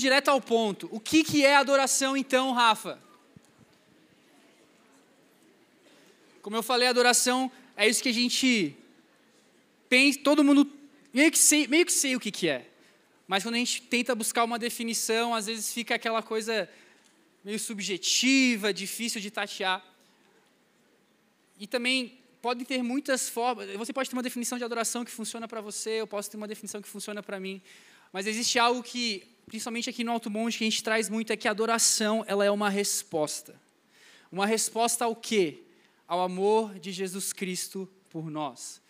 direto 0.00 0.28
ao 0.28 0.40
ponto. 0.40 0.88
O 0.90 0.98
que, 0.98 1.22
que 1.22 1.44
é 1.44 1.56
adoração 1.56 2.16
então, 2.16 2.52
Rafa? 2.52 2.98
Como 6.42 6.56
eu 6.56 6.62
falei, 6.62 6.88
adoração 6.88 7.50
é 7.76 7.88
isso 7.88 8.02
que 8.02 8.08
a 8.08 8.14
gente 8.14 8.76
pensa, 9.88 10.18
todo 10.22 10.42
mundo 10.42 10.70
meio 11.12 11.30
que 11.30 11.38
sei, 11.38 11.66
meio 11.66 11.84
que 11.84 11.92
sei 11.92 12.16
o 12.16 12.20
que, 12.20 12.30
que 12.30 12.48
é. 12.48 12.66
Mas 13.28 13.42
quando 13.42 13.54
a 13.54 13.58
gente 13.58 13.82
tenta 13.82 14.14
buscar 14.14 14.44
uma 14.44 14.58
definição, 14.58 15.34
às 15.34 15.46
vezes 15.46 15.72
fica 15.72 15.94
aquela 15.94 16.22
coisa 16.22 16.68
meio 17.44 17.58
subjetiva, 17.58 18.72
difícil 18.72 19.20
de 19.20 19.30
tatear. 19.30 19.84
E 21.58 21.66
também 21.66 22.18
podem 22.40 22.64
ter 22.64 22.82
muitas 22.82 23.28
formas. 23.28 23.70
Você 23.76 23.92
pode 23.92 24.08
ter 24.08 24.16
uma 24.16 24.22
definição 24.22 24.58
de 24.58 24.64
adoração 24.64 25.04
que 25.04 25.10
funciona 25.10 25.46
para 25.46 25.60
você, 25.60 26.00
eu 26.00 26.06
posso 26.06 26.30
ter 26.30 26.36
uma 26.36 26.48
definição 26.48 26.80
que 26.80 26.88
funciona 26.88 27.22
para 27.22 27.38
mim. 27.38 27.60
Mas 28.12 28.26
existe 28.26 28.58
algo 28.58 28.82
que, 28.82 29.22
principalmente 29.46 29.88
aqui 29.88 30.02
no 30.02 30.12
Alto 30.12 30.30
Monte, 30.30 30.58
que 30.58 30.64
a 30.64 30.70
gente 30.70 30.82
traz 30.82 31.08
muito 31.08 31.32
é 31.32 31.36
que 31.36 31.46
a 31.46 31.50
adoração 31.50 32.24
ela 32.26 32.44
é 32.44 32.50
uma 32.50 32.68
resposta. 32.68 33.60
Uma 34.30 34.46
resposta 34.46 35.04
ao 35.04 35.14
quê? 35.14 35.62
Ao 36.06 36.20
amor 36.20 36.78
de 36.78 36.90
Jesus 36.92 37.32
Cristo 37.32 37.88
por 38.08 38.30
nós. 38.30 38.80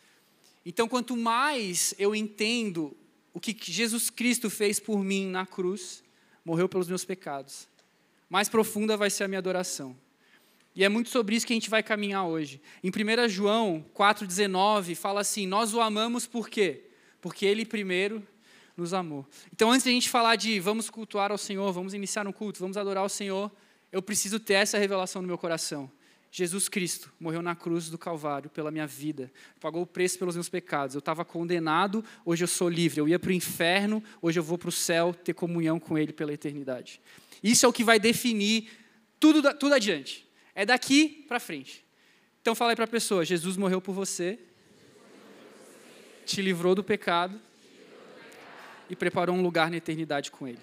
Então, 0.64 0.88
quanto 0.88 1.16
mais 1.16 1.94
eu 1.98 2.14
entendo 2.14 2.96
o 3.32 3.40
que 3.40 3.56
Jesus 3.60 4.10
Cristo 4.10 4.50
fez 4.50 4.80
por 4.80 5.02
mim 5.02 5.26
na 5.26 5.46
cruz, 5.46 6.02
morreu 6.44 6.68
pelos 6.68 6.88
meus 6.88 7.04
pecados, 7.04 7.68
mais 8.28 8.48
profunda 8.48 8.96
vai 8.96 9.10
ser 9.10 9.24
a 9.24 9.28
minha 9.28 9.38
adoração. 9.38 9.96
E 10.74 10.84
é 10.84 10.88
muito 10.88 11.10
sobre 11.10 11.34
isso 11.34 11.46
que 11.46 11.52
a 11.52 11.56
gente 11.56 11.70
vai 11.70 11.82
caminhar 11.82 12.26
hoje. 12.26 12.60
Em 12.82 12.90
1 12.90 13.28
João 13.28 13.84
4,19 13.94 14.94
fala 14.94 15.20
assim: 15.20 15.46
Nós 15.46 15.74
o 15.74 15.80
amamos 15.80 16.26
por 16.26 16.48
quê? 16.48 16.84
Porque 17.20 17.44
ele 17.44 17.66
primeiro 17.66 18.26
nos 18.80 18.94
amou. 18.94 19.26
Então, 19.52 19.70
antes 19.70 19.84
de 19.84 19.90
a 19.90 19.92
gente 19.92 20.08
falar 20.08 20.36
de 20.36 20.58
vamos 20.58 20.90
cultuar 20.90 21.30
ao 21.30 21.38
Senhor, 21.38 21.72
vamos 21.72 21.94
iniciar 21.94 22.26
um 22.26 22.32
culto, 22.32 22.58
vamos 22.58 22.76
adorar 22.76 23.04
o 23.04 23.08
Senhor, 23.08 23.50
eu 23.92 24.00
preciso 24.00 24.40
ter 24.40 24.54
essa 24.54 24.78
revelação 24.78 25.22
no 25.22 25.28
meu 25.28 25.38
coração. 25.38 25.90
Jesus 26.32 26.68
Cristo 26.68 27.12
morreu 27.18 27.42
na 27.42 27.56
cruz 27.56 27.90
do 27.90 27.98
Calvário 27.98 28.48
pela 28.48 28.70
minha 28.70 28.86
vida, 28.86 29.32
pagou 29.60 29.82
o 29.82 29.86
preço 29.86 30.18
pelos 30.18 30.36
meus 30.36 30.48
pecados. 30.48 30.94
Eu 30.94 31.00
estava 31.00 31.24
condenado, 31.24 32.04
hoje 32.24 32.44
eu 32.44 32.48
sou 32.48 32.68
livre. 32.68 33.00
Eu 33.00 33.08
ia 33.08 33.18
para 33.18 33.30
o 33.30 33.32
inferno, 33.32 34.02
hoje 34.22 34.38
eu 34.38 34.42
vou 34.44 34.56
para 34.56 34.68
o 34.68 34.72
céu 34.72 35.12
ter 35.12 35.34
comunhão 35.34 35.80
com 35.80 35.98
Ele 35.98 36.12
pela 36.12 36.32
eternidade. 36.32 37.00
Isso 37.42 37.66
é 37.66 37.68
o 37.68 37.72
que 37.72 37.82
vai 37.82 37.98
definir 37.98 38.70
tudo, 39.18 39.42
tudo 39.54 39.74
adiante. 39.74 40.26
É 40.54 40.64
daqui 40.64 41.24
para 41.26 41.40
frente. 41.40 41.84
Então 42.40 42.54
fala 42.54 42.72
aí 42.72 42.76
para 42.76 42.84
a 42.84 42.88
pessoa: 42.88 43.24
Jesus 43.24 43.56
morreu 43.56 43.80
por 43.80 43.92
você, 43.92 44.38
te 46.24 46.40
livrou 46.40 46.76
do 46.76 46.84
pecado 46.84 47.40
e 48.90 48.96
preparou 48.96 49.36
um 49.36 49.42
lugar 49.42 49.70
na 49.70 49.76
eternidade 49.76 50.30
com 50.30 50.46
Ele. 50.46 50.58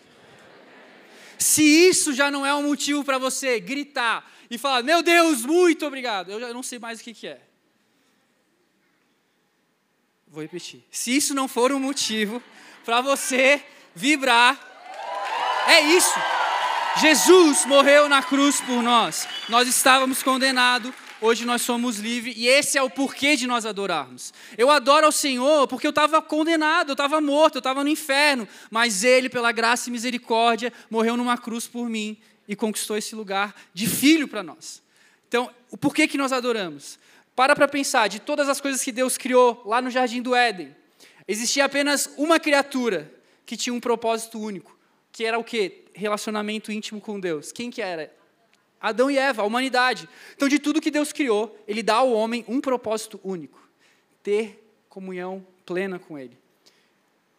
Se 1.39 1.63
isso 1.63 2.13
já 2.13 2.29
não 2.29 2.45
é 2.45 2.53
um 2.53 2.63
motivo 2.63 3.03
para 3.03 3.17
você 3.17 3.59
gritar 3.59 4.29
e 4.49 4.57
falar, 4.57 4.83
meu 4.83 5.01
Deus, 5.01 5.45
muito 5.45 5.85
obrigado, 5.85 6.31
eu 6.31 6.39
já 6.39 6.53
não 6.53 6.61
sei 6.61 6.77
mais 6.77 6.99
o 6.99 7.03
que, 7.03 7.13
que 7.13 7.27
é. 7.27 7.41
Vou 10.27 10.41
repetir. 10.41 10.83
Se 10.91 11.15
isso 11.15 11.33
não 11.33 11.47
for 11.47 11.71
um 11.71 11.79
motivo 11.79 12.43
para 12.83 13.01
você 13.01 13.63
vibrar, 13.95 14.59
é 15.67 15.81
isso. 15.81 16.19
Jesus 16.99 17.65
morreu 17.65 18.09
na 18.09 18.21
cruz 18.21 18.59
por 18.59 18.81
nós. 18.81 19.27
Nós 19.47 19.67
estávamos 19.67 20.21
condenados, 20.21 20.93
hoje 21.21 21.45
nós 21.45 21.61
somos 21.61 21.97
livres 21.97 22.35
e 22.37 22.47
esse 22.47 22.77
é 22.77 22.81
o 22.81 22.89
porquê 22.89 23.35
de 23.35 23.47
nós 23.47 23.65
adorarmos. 23.65 24.33
Eu 24.57 24.69
adoro 24.69 25.05
ao 25.05 25.11
Senhor 25.11 25.67
porque 25.67 25.85
eu 25.85 25.91
estava 25.91 26.21
condenado, 26.21 26.89
eu 26.89 26.93
estava 26.93 27.19
morto, 27.21 27.55
eu 27.55 27.59
estava 27.59 27.83
no 27.83 27.89
inferno, 27.89 28.47
mas 28.69 29.03
Ele, 29.03 29.29
pela 29.29 29.51
graça 29.51 29.89
e 29.89 29.91
misericórdia, 29.91 30.71
morreu 30.89 31.17
numa 31.17 31.37
cruz 31.37 31.67
por 31.67 31.89
mim 31.89 32.17
e 32.47 32.55
conquistou 32.55 32.97
esse 32.97 33.15
lugar 33.15 33.55
de 33.73 33.87
filho 33.87 34.27
para 34.27 34.43
nós. 34.43 34.81
Então, 35.27 35.51
o 35.69 35.77
porquê 35.77 36.07
que 36.07 36.17
nós 36.17 36.31
adoramos? 36.31 36.99
Para 37.35 37.55
para 37.55 37.67
pensar, 37.67 38.07
de 38.07 38.19
todas 38.19 38.49
as 38.49 38.61
coisas 38.61 38.83
que 38.83 38.91
Deus 38.91 39.17
criou 39.17 39.61
lá 39.65 39.81
no 39.81 39.91
jardim 39.91 40.21
do 40.21 40.33
Éden, 40.33 40.75
existia 41.27 41.65
apenas 41.65 42.09
uma 42.17 42.39
criatura 42.39 43.13
que 43.45 43.57
tinha 43.57 43.73
um 43.73 43.79
propósito 43.79 44.39
único 44.39 44.77
que 45.17 45.25
era 45.25 45.39
o 45.39 45.43
quê? 45.43 45.85
Relacionamento 45.95 46.71
íntimo 46.71 47.01
com 47.01 47.19
Deus. 47.19 47.51
Quem 47.51 47.71
que 47.71 47.81
era? 47.81 48.13
Adão 48.79 49.09
e 49.09 49.17
Eva, 49.17 49.41
a 49.41 49.45
humanidade. 49.45 50.07
Então, 50.35 50.47
de 50.47 50.59
tudo 50.59 50.81
que 50.81 50.91
Deus 50.91 51.11
criou, 51.11 51.57
Ele 51.67 51.81
dá 51.81 51.95
ao 51.95 52.11
homem 52.11 52.45
um 52.47 52.61
propósito 52.61 53.19
único: 53.23 53.59
ter 54.21 54.63
comunhão 54.89 55.45
plena 55.65 55.99
com 55.99 56.17
Ele. 56.17 56.37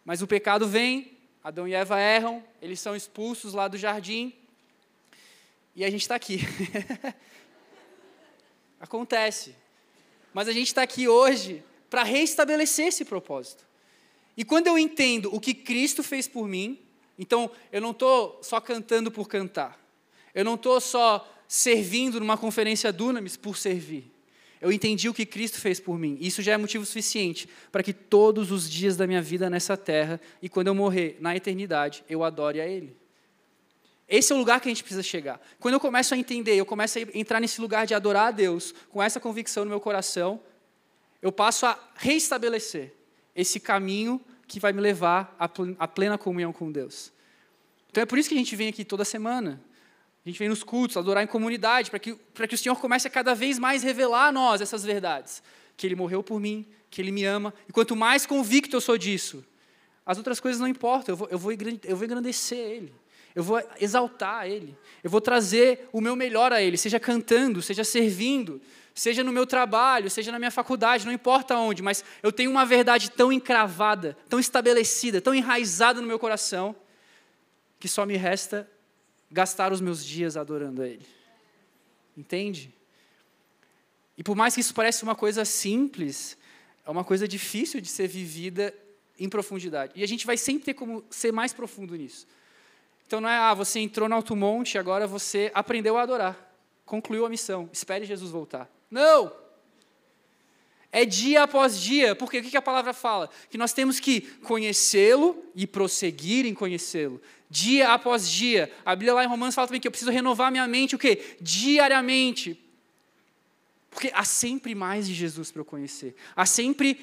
Mas 0.03 0.21
o 0.21 0.27
pecado 0.27 0.67
vem, 0.67 1.17
Adão 1.43 1.67
e 1.67 1.73
Eva 1.73 1.99
erram, 1.99 2.43
eles 2.61 2.79
são 2.79 2.95
expulsos 2.95 3.53
lá 3.53 3.67
do 3.67 3.77
jardim, 3.77 4.33
e 5.75 5.85
a 5.85 5.89
gente 5.89 6.01
está 6.01 6.15
aqui. 6.15 6.39
Acontece. 8.79 9.55
Mas 10.33 10.47
a 10.47 10.51
gente 10.51 10.67
está 10.67 10.81
aqui 10.81 11.07
hoje 11.07 11.63
para 11.89 12.03
restabelecer 12.03 12.87
esse 12.87 13.03
propósito. 13.03 13.65
E 14.37 14.45
quando 14.45 14.67
eu 14.67 14.77
entendo 14.77 15.33
o 15.33 15.39
que 15.39 15.53
Cristo 15.53 16.01
fez 16.01 16.27
por 16.27 16.47
mim, 16.47 16.79
então, 17.19 17.51
eu 17.69 17.81
não 17.81 17.91
estou 17.91 18.39
só 18.41 18.61
cantando 18.61 19.11
por 19.11 19.27
cantar. 19.27 19.77
Eu 20.33 20.45
não 20.45 20.55
estou 20.55 20.79
só 20.79 21.27
servindo 21.47 22.19
numa 22.19 22.37
conferência 22.37 22.93
Dunamis 22.93 23.35
por 23.35 23.57
servir. 23.57 24.11
Eu 24.61 24.71
entendi 24.71 25.07
o 25.07 25.13
que 25.13 25.25
Cristo 25.25 25.59
fez 25.59 25.79
por 25.79 25.97
mim. 25.97 26.17
Isso 26.19 26.41
já 26.41 26.53
é 26.53 26.57
motivo 26.57 26.85
suficiente 26.85 27.47
para 27.71 27.81
que 27.81 27.93
todos 27.93 28.51
os 28.51 28.69
dias 28.69 28.97
da 28.97 29.07
minha 29.07 29.21
vida 29.21 29.49
nessa 29.49 29.77
terra 29.77 30.19
e 30.41 30.49
quando 30.49 30.67
eu 30.67 30.75
morrer 30.75 31.17
na 31.21 31.35
eternidade, 31.35 32.03
eu 32.09 32.23
adore 32.23 32.59
a 32.59 32.67
Ele. 32.67 32.95
Esse 34.07 34.33
é 34.33 34.35
o 34.35 34.39
lugar 34.39 34.59
que 34.59 34.67
a 34.67 34.71
gente 34.71 34.83
precisa 34.83 35.03
chegar. 35.03 35.39
Quando 35.59 35.75
eu 35.75 35.79
começo 35.79 36.13
a 36.13 36.17
entender, 36.17 36.55
eu 36.55 36.65
começo 36.65 36.97
a 36.97 37.01
entrar 37.13 37.39
nesse 37.39 37.61
lugar 37.61 37.85
de 37.85 37.93
adorar 37.93 38.29
a 38.29 38.31
Deus, 38.31 38.73
com 38.89 39.01
essa 39.01 39.19
convicção 39.19 39.63
no 39.63 39.69
meu 39.69 39.79
coração, 39.79 40.41
eu 41.21 41.31
passo 41.31 41.65
a 41.65 41.79
reestabelecer 41.95 42.93
esse 43.35 43.59
caminho 43.59 44.19
que 44.47 44.59
vai 44.59 44.73
me 44.73 44.81
levar 44.81 45.35
à 45.37 45.87
plena 45.87 46.17
comunhão 46.17 46.51
com 46.51 46.71
Deus. 46.71 47.13
Então 47.91 48.01
é 48.01 48.05
por 48.05 48.17
isso 48.17 48.27
que 48.27 48.35
a 48.35 48.37
gente 48.37 48.55
vem 48.55 48.67
aqui 48.67 48.83
toda 48.83 49.05
semana. 49.05 49.61
A 50.29 50.31
gente 50.31 50.37
vem 50.37 50.49
nos 50.49 50.63
cultos, 50.63 50.95
adorar 50.95 51.23
em 51.23 51.27
comunidade, 51.27 51.89
para 51.89 51.97
que, 51.97 52.15
que 52.15 52.53
o 52.53 52.57
Senhor 52.57 52.75
comece 52.75 53.07
a 53.07 53.09
cada 53.09 53.33
vez 53.33 53.57
mais 53.57 53.81
revelar 53.81 54.27
a 54.27 54.31
nós 54.31 54.61
essas 54.61 54.83
verdades. 54.83 55.41
Que 55.75 55.87
Ele 55.87 55.95
morreu 55.95 56.21
por 56.21 56.39
mim, 56.39 56.67
que 56.87 57.01
Ele 57.01 57.11
me 57.11 57.25
ama. 57.25 57.51
E 57.67 57.73
quanto 57.73 57.95
mais 57.95 58.27
convicto 58.27 58.75
eu 58.75 58.81
sou 58.81 58.95
disso, 58.95 59.43
as 60.05 60.19
outras 60.19 60.39
coisas 60.39 60.61
não 60.61 60.67
importam. 60.67 61.13
Eu 61.13 61.17
vou, 61.17 61.27
eu 61.31 61.39
vou, 61.39 61.51
eu 61.51 61.95
vou 61.95 62.05
engrandecer 62.05 62.59
Ele. 62.59 62.93
Eu 63.33 63.41
vou 63.41 63.59
exaltar 63.81 64.45
Ele. 64.45 64.77
Eu 65.03 65.09
vou 65.09 65.19
trazer 65.19 65.89
o 65.91 65.99
meu 65.99 66.15
melhor 66.15 66.53
a 66.53 66.61
Ele, 66.61 66.77
seja 66.77 66.99
cantando, 66.99 67.59
seja 67.59 67.83
servindo, 67.83 68.61
seja 68.93 69.23
no 69.23 69.31
meu 69.31 69.47
trabalho, 69.47 70.11
seja 70.11 70.31
na 70.31 70.37
minha 70.37 70.51
faculdade, 70.51 71.07
não 71.07 71.11
importa 71.11 71.57
onde, 71.57 71.81
mas 71.81 72.05
eu 72.21 72.31
tenho 72.31 72.51
uma 72.51 72.67
verdade 72.67 73.09
tão 73.09 73.33
encravada, 73.33 74.15
tão 74.29 74.39
estabelecida, 74.39 75.21
tão 75.21 75.33
enraizada 75.33 75.99
no 75.99 76.07
meu 76.07 76.19
coração, 76.19 76.75
que 77.79 77.87
só 77.87 78.05
me 78.05 78.15
resta 78.15 78.69
gastar 79.31 79.71
os 79.71 79.81
meus 79.81 80.05
dias 80.05 80.35
adorando 80.35 80.81
a 80.81 80.87
Ele. 80.87 81.05
Entende? 82.17 82.73
E 84.17 84.23
por 84.23 84.35
mais 84.35 84.53
que 84.53 84.61
isso 84.61 84.73
pareça 84.73 85.03
uma 85.03 85.15
coisa 85.15 85.45
simples, 85.45 86.37
é 86.85 86.89
uma 86.89 87.03
coisa 87.03 87.27
difícil 87.27 87.79
de 87.79 87.87
ser 87.87 88.07
vivida 88.07 88.73
em 89.17 89.29
profundidade. 89.29 89.93
E 89.95 90.03
a 90.03 90.07
gente 90.07 90.25
vai 90.25 90.37
sempre 90.37 90.63
ter 90.65 90.73
como 90.73 91.03
ser 91.09 91.31
mais 91.31 91.53
profundo 91.53 91.95
nisso. 91.95 92.27
Então 93.05 93.21
não 93.21 93.29
é, 93.29 93.37
ah, 93.37 93.53
você 93.53 93.79
entrou 93.79 94.09
no 94.09 94.15
alto 94.15 94.35
monte, 94.35 94.77
agora 94.77 95.07
você 95.07 95.51
aprendeu 95.53 95.97
a 95.97 96.03
adorar. 96.03 96.53
Concluiu 96.85 97.25
a 97.25 97.29
missão, 97.29 97.69
espere 97.71 98.05
Jesus 98.05 98.31
voltar. 98.31 98.69
Não! 98.89 99.31
É 100.91 101.05
dia 101.05 101.43
após 101.43 101.79
dia, 101.79 102.15
porque 102.15 102.39
o 102.39 102.43
que 102.43 102.57
a 102.57 102.61
palavra 102.61 102.93
fala? 102.93 103.29
Que 103.49 103.57
nós 103.57 103.73
temos 103.73 103.99
que 103.99 104.21
conhecê-lo 104.21 105.43
e 105.55 105.67
prosseguir 105.67 106.45
em 106.45 106.53
conhecê-lo. 106.53 107.21
Dia 107.49 107.93
após 107.93 108.29
dia. 108.29 108.71
A 108.85 108.95
Bíblia 108.95 109.13
lá 109.13 109.23
em 109.23 109.27
Romanos 109.27 109.55
fala 109.55 109.67
também 109.67 109.81
que 109.81 109.87
eu 109.87 109.91
preciso 109.91 110.11
renovar 110.11 110.51
minha 110.51 110.67
mente 110.67 110.95
o 110.95 110.99
quê? 110.99 111.35
Diariamente. 111.41 112.59
Porque 113.89 114.11
há 114.13 114.23
sempre 114.23 114.75
mais 114.75 115.07
de 115.07 115.13
Jesus 115.13 115.51
para 115.51 115.61
eu 115.61 115.65
conhecer. 115.65 116.15
Há 116.35 116.45
sempre 116.45 116.99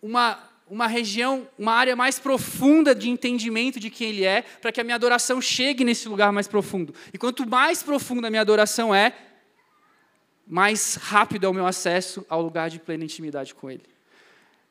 uma, 0.00 0.38
uma 0.66 0.86
região, 0.86 1.46
uma 1.58 1.74
área 1.74 1.94
mais 1.94 2.18
profunda 2.18 2.94
de 2.94 3.10
entendimento 3.10 3.78
de 3.78 3.90
quem 3.90 4.08
Ele 4.08 4.24
é, 4.24 4.42
para 4.42 4.72
que 4.72 4.80
a 4.80 4.84
minha 4.84 4.96
adoração 4.96 5.40
chegue 5.40 5.84
nesse 5.84 6.08
lugar 6.08 6.32
mais 6.32 6.48
profundo. 6.48 6.94
E 7.12 7.18
quanto 7.18 7.46
mais 7.46 7.82
profunda 7.82 8.28
a 8.28 8.30
minha 8.30 8.40
adoração 8.40 8.94
é, 8.94 9.14
mais 10.46 10.94
rápido 10.94 11.44
é 11.44 11.48
o 11.48 11.54
meu 11.54 11.66
acesso 11.66 12.24
ao 12.28 12.40
lugar 12.40 12.70
de 12.70 12.78
plena 12.78 13.04
intimidade 13.04 13.54
com 13.54 13.70
Ele. 13.70 13.82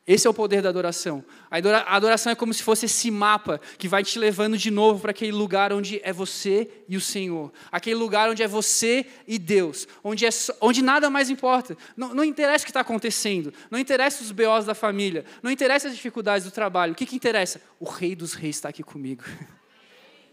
Esse 0.04 0.26
é 0.26 0.30
o 0.30 0.34
poder 0.34 0.60
da 0.60 0.68
adoração. 0.68 1.24
A 1.48 1.96
adoração 1.96 2.32
é 2.32 2.34
como 2.34 2.52
se 2.52 2.60
fosse 2.60 2.86
esse 2.86 3.08
mapa 3.08 3.60
que 3.78 3.86
vai 3.86 4.02
te 4.02 4.18
levando 4.18 4.58
de 4.58 4.68
novo 4.68 5.00
para 5.00 5.12
aquele 5.12 5.30
lugar 5.30 5.72
onde 5.72 6.00
é 6.02 6.12
você 6.12 6.68
e 6.88 6.96
o 6.96 7.00
Senhor. 7.00 7.52
Aquele 7.70 7.94
lugar 7.94 8.28
onde 8.28 8.42
é 8.42 8.48
você 8.48 9.06
e 9.28 9.38
Deus. 9.38 9.86
Onde, 10.02 10.26
é, 10.26 10.30
onde 10.60 10.82
nada 10.82 11.08
mais 11.08 11.30
importa. 11.30 11.76
Não, 11.96 12.12
não 12.12 12.24
interessa 12.24 12.64
o 12.64 12.66
que 12.66 12.70
está 12.70 12.80
acontecendo. 12.80 13.54
Não 13.70 13.78
interessa 13.78 14.24
os 14.24 14.32
BOs 14.32 14.64
da 14.64 14.74
família. 14.74 15.24
Não 15.40 15.52
interessa 15.52 15.86
as 15.86 15.94
dificuldades 15.94 16.44
do 16.44 16.50
trabalho. 16.50 16.94
O 16.94 16.96
que, 16.96 17.06
que 17.06 17.14
interessa? 17.14 17.62
O 17.78 17.84
Rei 17.84 18.16
dos 18.16 18.34
Reis 18.34 18.56
está 18.56 18.70
aqui 18.70 18.82
comigo. 18.82 19.22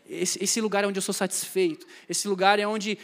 esse, 0.09 0.43
esse 0.43 0.59
lugar 0.59 0.83
é 0.83 0.87
onde 0.87 0.97
eu 0.97 1.03
sou 1.03 1.13
satisfeito. 1.13 1.85
Esse 2.09 2.27
lugar 2.27 2.57
é 2.57 2.67
onde 2.67 2.97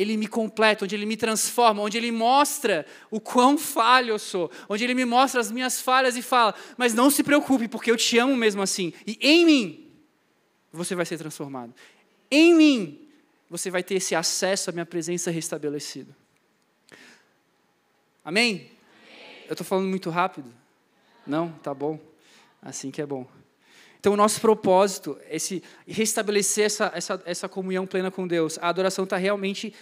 ele 0.00 0.16
me 0.16 0.26
completa, 0.26 0.84
onde 0.84 0.94
ele 0.94 1.04
me 1.04 1.16
transforma, 1.16 1.82
onde 1.82 1.98
ele 1.98 2.10
mostra 2.10 2.86
o 3.10 3.20
quão 3.20 3.58
falho 3.58 4.10
eu 4.10 4.18
sou, 4.18 4.50
onde 4.66 4.82
ele 4.82 4.94
me 4.94 5.04
mostra 5.04 5.40
as 5.40 5.52
minhas 5.52 5.80
falhas 5.80 6.16
e 6.16 6.22
fala: 6.22 6.54
Mas 6.78 6.94
não 6.94 7.10
se 7.10 7.22
preocupe, 7.22 7.68
porque 7.68 7.90
eu 7.90 7.96
te 7.98 8.16
amo 8.16 8.34
mesmo 8.34 8.62
assim. 8.62 8.94
E 9.06 9.18
em 9.20 9.44
mim 9.44 9.86
você 10.72 10.94
vai 10.94 11.04
ser 11.04 11.18
transformado. 11.18 11.74
Em 12.30 12.54
mim 12.54 13.08
você 13.50 13.70
vai 13.70 13.82
ter 13.82 13.96
esse 13.96 14.14
acesso 14.14 14.70
à 14.70 14.72
minha 14.72 14.86
presença 14.86 15.30
restabelecido. 15.30 16.14
Amém? 18.24 18.50
Amém. 18.54 18.70
Eu 19.48 19.52
estou 19.52 19.66
falando 19.66 19.88
muito 19.88 20.08
rápido? 20.08 20.50
Não? 21.26 21.50
Tá 21.62 21.74
bom. 21.74 21.98
Assim 22.62 22.90
que 22.90 23.02
é 23.02 23.06
bom. 23.06 23.26
Então, 24.00 24.14
o 24.14 24.16
nosso 24.16 24.40
propósito 24.40 25.18
é 25.28 25.36
esse, 25.36 25.62
restabelecer 25.86 26.64
essa, 26.64 26.90
essa, 26.94 27.22
essa 27.26 27.48
comunhão 27.48 27.86
plena 27.86 28.10
com 28.10 28.26
Deus. 28.26 28.58
A 28.58 28.70
adoração 28.70 29.04
está 29.04 29.18
realmente 29.18 29.74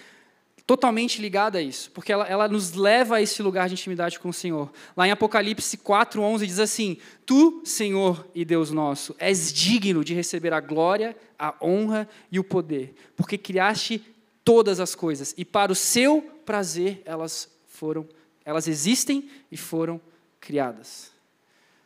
totalmente 0.67 1.23
ligada 1.23 1.59
a 1.59 1.63
isso, 1.63 1.91
porque 1.93 2.13
ela, 2.13 2.27
ela 2.27 2.49
nos 2.49 2.75
leva 2.75 3.17
a 3.17 3.23
esse 3.23 3.41
lugar 3.43 3.69
de 3.69 3.75
intimidade 3.75 4.19
com 4.19 4.29
o 4.29 4.35
Senhor. 4.35 4.71
Lá 4.97 5.07
em 5.07 5.13
Apocalipse 5.13 5.79
4:11 5.79 6.47
diz 6.47 6.59
assim: 6.59 6.99
Tu, 7.25 7.63
Senhor 7.65 8.29
e 8.35 8.45
Deus 8.45 8.71
nosso, 8.73 9.15
és 9.19 9.53
digno 9.53 10.05
de 10.05 10.13
receber 10.13 10.53
a 10.53 10.61
glória, 10.61 11.17
a 11.39 11.55
honra 11.63 12.07
e 12.31 12.39
o 12.41 12.45
poder, 12.45 12.93
porque 13.17 13.39
criaste 13.39 14.05
todas 14.45 14.81
as 14.81 14.95
coisas 14.95 15.33
e 15.39 15.45
para 15.45 15.71
o 15.71 15.77
seu 15.77 16.21
prazer 16.45 17.03
elas 17.07 17.49
foram, 17.67 18.07
elas 18.45 18.67
existem 18.67 19.31
e 19.51 19.57
foram 19.57 20.01
criadas. 20.41 21.13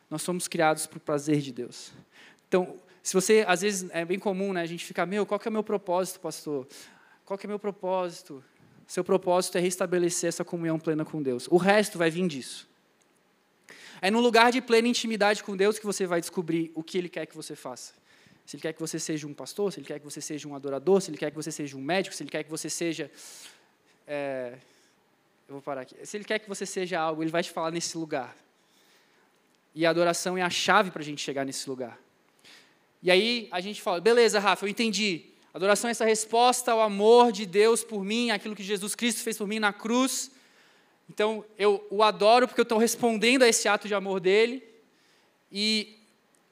Nós 0.09 0.23
somos 0.23 0.47
criados 0.47 0.87
para 0.87 0.97
o 0.97 1.01
prazer 1.01 1.39
de 1.39 1.53
Deus. 1.53 1.93
Então, 2.53 2.79
se 3.01 3.15
você, 3.15 3.43
às 3.47 3.61
vezes, 3.61 3.89
é 3.91 4.05
bem 4.05 4.19
comum, 4.19 4.53
né, 4.53 4.61
a 4.61 4.65
gente 4.67 4.85
ficar, 4.85 5.07
meu, 5.07 5.25
qual 5.25 5.39
que 5.39 5.47
é 5.47 5.49
o 5.49 5.51
meu 5.51 5.63
propósito, 5.63 6.19
pastor? 6.19 6.67
Qual 7.25 7.35
que 7.35 7.47
é 7.47 7.47
o 7.47 7.49
meu 7.49 7.57
propósito? 7.57 8.43
Seu 8.85 9.03
propósito 9.03 9.57
é 9.57 9.61
restabelecer 9.61 10.27
essa 10.27 10.45
comunhão 10.45 10.77
plena 10.77 11.03
com 11.03 11.19
Deus. 11.19 11.47
O 11.49 11.57
resto 11.57 11.97
vai 11.97 12.11
vir 12.11 12.27
disso. 12.27 12.69
É 13.99 14.11
no 14.11 14.19
lugar 14.19 14.51
de 14.51 14.61
plena 14.61 14.87
intimidade 14.87 15.43
com 15.43 15.57
Deus 15.57 15.79
que 15.79 15.85
você 15.87 16.05
vai 16.05 16.21
descobrir 16.21 16.71
o 16.75 16.83
que 16.83 16.95
Ele 16.95 17.09
quer 17.09 17.25
que 17.25 17.35
você 17.35 17.55
faça. 17.55 17.95
Se 18.45 18.55
Ele 18.55 18.61
quer 18.61 18.73
que 18.73 18.79
você 18.79 18.99
seja 18.99 19.25
um 19.25 19.33
pastor, 19.33 19.73
se 19.73 19.79
Ele 19.79 19.87
quer 19.87 19.97
que 19.97 20.05
você 20.05 20.21
seja 20.21 20.47
um 20.47 20.53
adorador, 20.53 21.01
se 21.01 21.09
Ele 21.09 21.17
quer 21.17 21.31
que 21.31 21.35
você 21.35 21.51
seja 21.51 21.75
um 21.75 21.81
médico, 21.81 22.15
se 22.15 22.21
Ele 22.21 22.29
quer 22.29 22.43
que 22.43 22.51
você 22.51 22.69
seja. 22.69 23.09
É, 24.05 24.59
eu 25.47 25.55
vou 25.55 25.61
parar 25.63 25.81
aqui. 25.81 25.95
Se 26.05 26.17
Ele 26.17 26.23
quer 26.23 26.37
que 26.37 26.47
você 26.47 26.67
seja 26.67 26.99
algo, 26.99 27.23
Ele 27.23 27.31
vai 27.31 27.41
te 27.41 27.49
falar 27.49 27.71
nesse 27.71 27.97
lugar. 27.97 28.35
E 29.73 29.87
a 29.87 29.89
adoração 29.89 30.37
é 30.37 30.43
a 30.43 30.51
chave 30.51 30.91
para 30.91 31.01
a 31.01 31.05
gente 31.05 31.19
chegar 31.19 31.43
nesse 31.43 31.67
lugar. 31.67 31.97
E 33.03 33.11
aí 33.11 33.49
a 33.51 33.59
gente 33.59 33.81
fala, 33.81 33.99
beleza, 33.99 34.39
Rafa, 34.39 34.65
eu 34.65 34.69
entendi. 34.69 35.25
Adoração 35.53 35.89
é 35.89 35.91
essa 35.91 36.05
resposta 36.05 36.71
ao 36.71 36.81
amor 36.81 37.33
de 37.33 37.45
Deus 37.45 37.83
por 37.83 38.03
mim, 38.03 38.31
aquilo 38.31 38.55
que 38.55 38.63
Jesus 38.63 38.95
Cristo 38.95 39.21
fez 39.21 39.37
por 39.37 39.45
mim 39.45 39.59
na 39.59 39.73
cruz. 39.73 40.31
Então, 41.09 41.43
eu 41.59 41.85
o 41.91 42.01
adoro 42.01 42.47
porque 42.47 42.61
eu 42.61 42.63
estou 42.63 42.77
respondendo 42.77 43.43
a 43.43 43.47
esse 43.47 43.67
ato 43.67 43.89
de 43.89 43.93
amor 43.93 44.21
dele. 44.21 44.63
E 45.51 45.99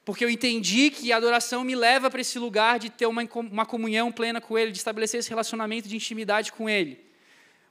porque 0.04 0.24
eu 0.24 0.28
entendi 0.28 0.90
que 0.90 1.10
a 1.10 1.16
adoração 1.16 1.64
me 1.64 1.74
leva 1.74 2.10
para 2.10 2.20
esse 2.20 2.38
lugar 2.38 2.78
de 2.78 2.90
ter 2.90 3.06
uma, 3.06 3.22
uma 3.34 3.64
comunhão 3.64 4.12
plena 4.12 4.40
com 4.40 4.58
ele, 4.58 4.72
de 4.72 4.78
estabelecer 4.78 5.20
esse 5.20 5.30
relacionamento 5.30 5.88
de 5.88 5.96
intimidade 5.96 6.52
com 6.52 6.68
ele. 6.68 7.02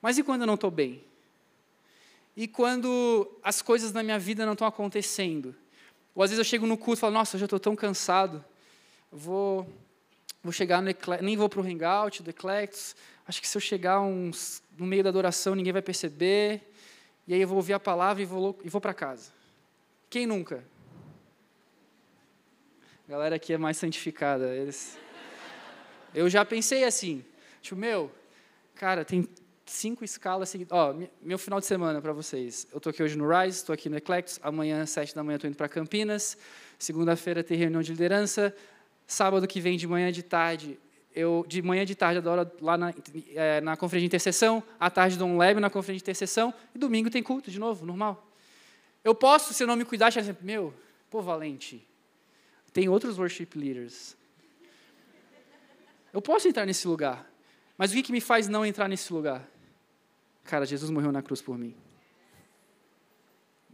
Mas 0.01 0.17
e 0.17 0.23
quando 0.23 0.41
eu 0.41 0.47
não 0.47 0.55
estou 0.55 0.71
bem? 0.71 1.03
E 2.35 2.47
quando 2.47 3.29
as 3.43 3.61
coisas 3.61 3.93
na 3.93 4.01
minha 4.01 4.17
vida 4.17 4.43
não 4.43 4.53
estão 4.53 4.65
acontecendo? 4.65 5.55
Ou 6.15 6.23
às 6.23 6.31
vezes 6.31 6.39
eu 6.39 6.49
chego 6.49 6.65
no 6.65 6.77
culto 6.77 6.99
e 6.99 7.01
falo, 7.01 7.13
nossa, 7.13 7.35
eu 7.35 7.39
já 7.39 7.45
estou 7.45 7.59
tão 7.59 7.75
cansado, 7.75 8.43
vou 9.11 9.67
vou 10.43 10.51
chegar 10.51 10.81
no 10.81 10.89
nem 11.21 11.37
vou 11.37 11.47
para 11.47 11.59
o 11.59 11.63
hangout 11.63 12.23
do 12.23 12.29
Eclectus. 12.29 12.95
Acho 13.27 13.41
que 13.41 13.47
se 13.47 13.55
eu 13.55 13.61
chegar 13.61 14.01
uns, 14.01 14.63
no 14.77 14.85
meio 14.85 15.03
da 15.03 15.09
adoração, 15.09 15.53
ninguém 15.55 15.73
vai 15.73 15.81
perceber. 15.81 16.61
E 17.27 17.33
aí 17.33 17.41
eu 17.41 17.47
vou 17.47 17.57
ouvir 17.57 17.73
a 17.73 17.79
palavra 17.79 18.23
e 18.23 18.25
vou, 18.25 18.59
e 18.63 18.69
vou 18.69 18.81
para 18.81 18.93
casa. 18.93 19.31
Quem 20.09 20.25
nunca? 20.25 20.63
A 23.07 23.11
galera 23.11 23.35
aqui 23.35 23.53
é 23.53 23.57
mais 23.57 23.77
santificada. 23.77 24.55
Eles... 24.55 24.97
Eu 26.13 26.29
já 26.29 26.43
pensei 26.43 26.83
assim, 26.83 27.23
tipo, 27.61 27.75
meu, 27.75 28.11
cara, 28.75 29.05
tem 29.05 29.29
cinco 29.65 30.03
escalas 30.03 30.49
seguidas. 30.49 30.77
Ó, 30.77 30.95
meu 31.21 31.37
final 31.37 31.59
de 31.59 31.65
semana 31.65 32.01
para 32.01 32.11
vocês. 32.11 32.67
Eu 32.71 32.77
estou 32.77 32.89
aqui 32.89 33.01
hoje 33.01 33.17
no 33.17 33.29
Rise, 33.29 33.57
estou 33.57 33.73
aqui 33.73 33.87
no 33.87 33.97
Eclectus. 33.97 34.39
Amanhã, 34.41 34.85
sete 34.85 35.15
da 35.15 35.23
manhã, 35.23 35.35
estou 35.35 35.47
indo 35.47 35.55
para 35.55 35.69
Campinas. 35.69 36.37
Segunda-feira 36.79 37.43
tem 37.43 37.57
reunião 37.57 37.81
de 37.81 37.91
liderança. 37.91 38.53
Sábado 39.11 39.45
que 39.45 39.59
vem, 39.59 39.77
de 39.77 39.85
manhã 39.85 40.09
de 40.09 40.23
tarde, 40.23 40.79
eu 41.13 41.43
de 41.45 41.61
manhã 41.61 41.85
de 41.85 41.93
tarde 41.93 42.19
adoro 42.19 42.49
lá 42.61 42.77
na, 42.77 42.93
é, 43.35 43.59
na 43.59 43.75
conferência 43.75 44.03
de 44.03 44.05
intercessão, 44.05 44.63
à 44.79 44.89
tarde 44.89 45.17
dou 45.17 45.27
um 45.27 45.37
leve 45.37 45.59
na 45.59 45.69
conferência 45.69 45.97
de 45.97 46.03
intercessão, 46.03 46.53
e 46.73 46.79
domingo 46.79 47.09
tem 47.09 47.21
culto 47.21 47.51
de 47.51 47.59
novo, 47.59 47.85
normal. 47.85 48.25
Eu 49.03 49.13
posso, 49.13 49.53
se 49.53 49.61
eu 49.61 49.67
não 49.67 49.75
me 49.75 49.83
cuidar, 49.83 50.07
achar 50.07 50.21
assim, 50.21 50.33
meu, 50.39 50.73
pô, 51.09 51.21
Valente, 51.21 51.85
tem 52.71 52.87
outros 52.87 53.19
worship 53.19 53.49
leaders. 53.53 54.15
Eu 56.13 56.21
posso 56.21 56.47
entrar 56.47 56.65
nesse 56.65 56.87
lugar, 56.87 57.29
mas 57.77 57.91
o 57.91 57.95
que, 57.95 58.03
que 58.03 58.13
me 58.13 58.21
faz 58.21 58.47
não 58.47 58.65
entrar 58.65 58.87
nesse 58.87 59.11
lugar? 59.11 59.45
Cara, 60.45 60.65
Jesus 60.65 60.89
morreu 60.89 61.11
na 61.11 61.21
cruz 61.21 61.41
por 61.41 61.57
mim. 61.57 61.75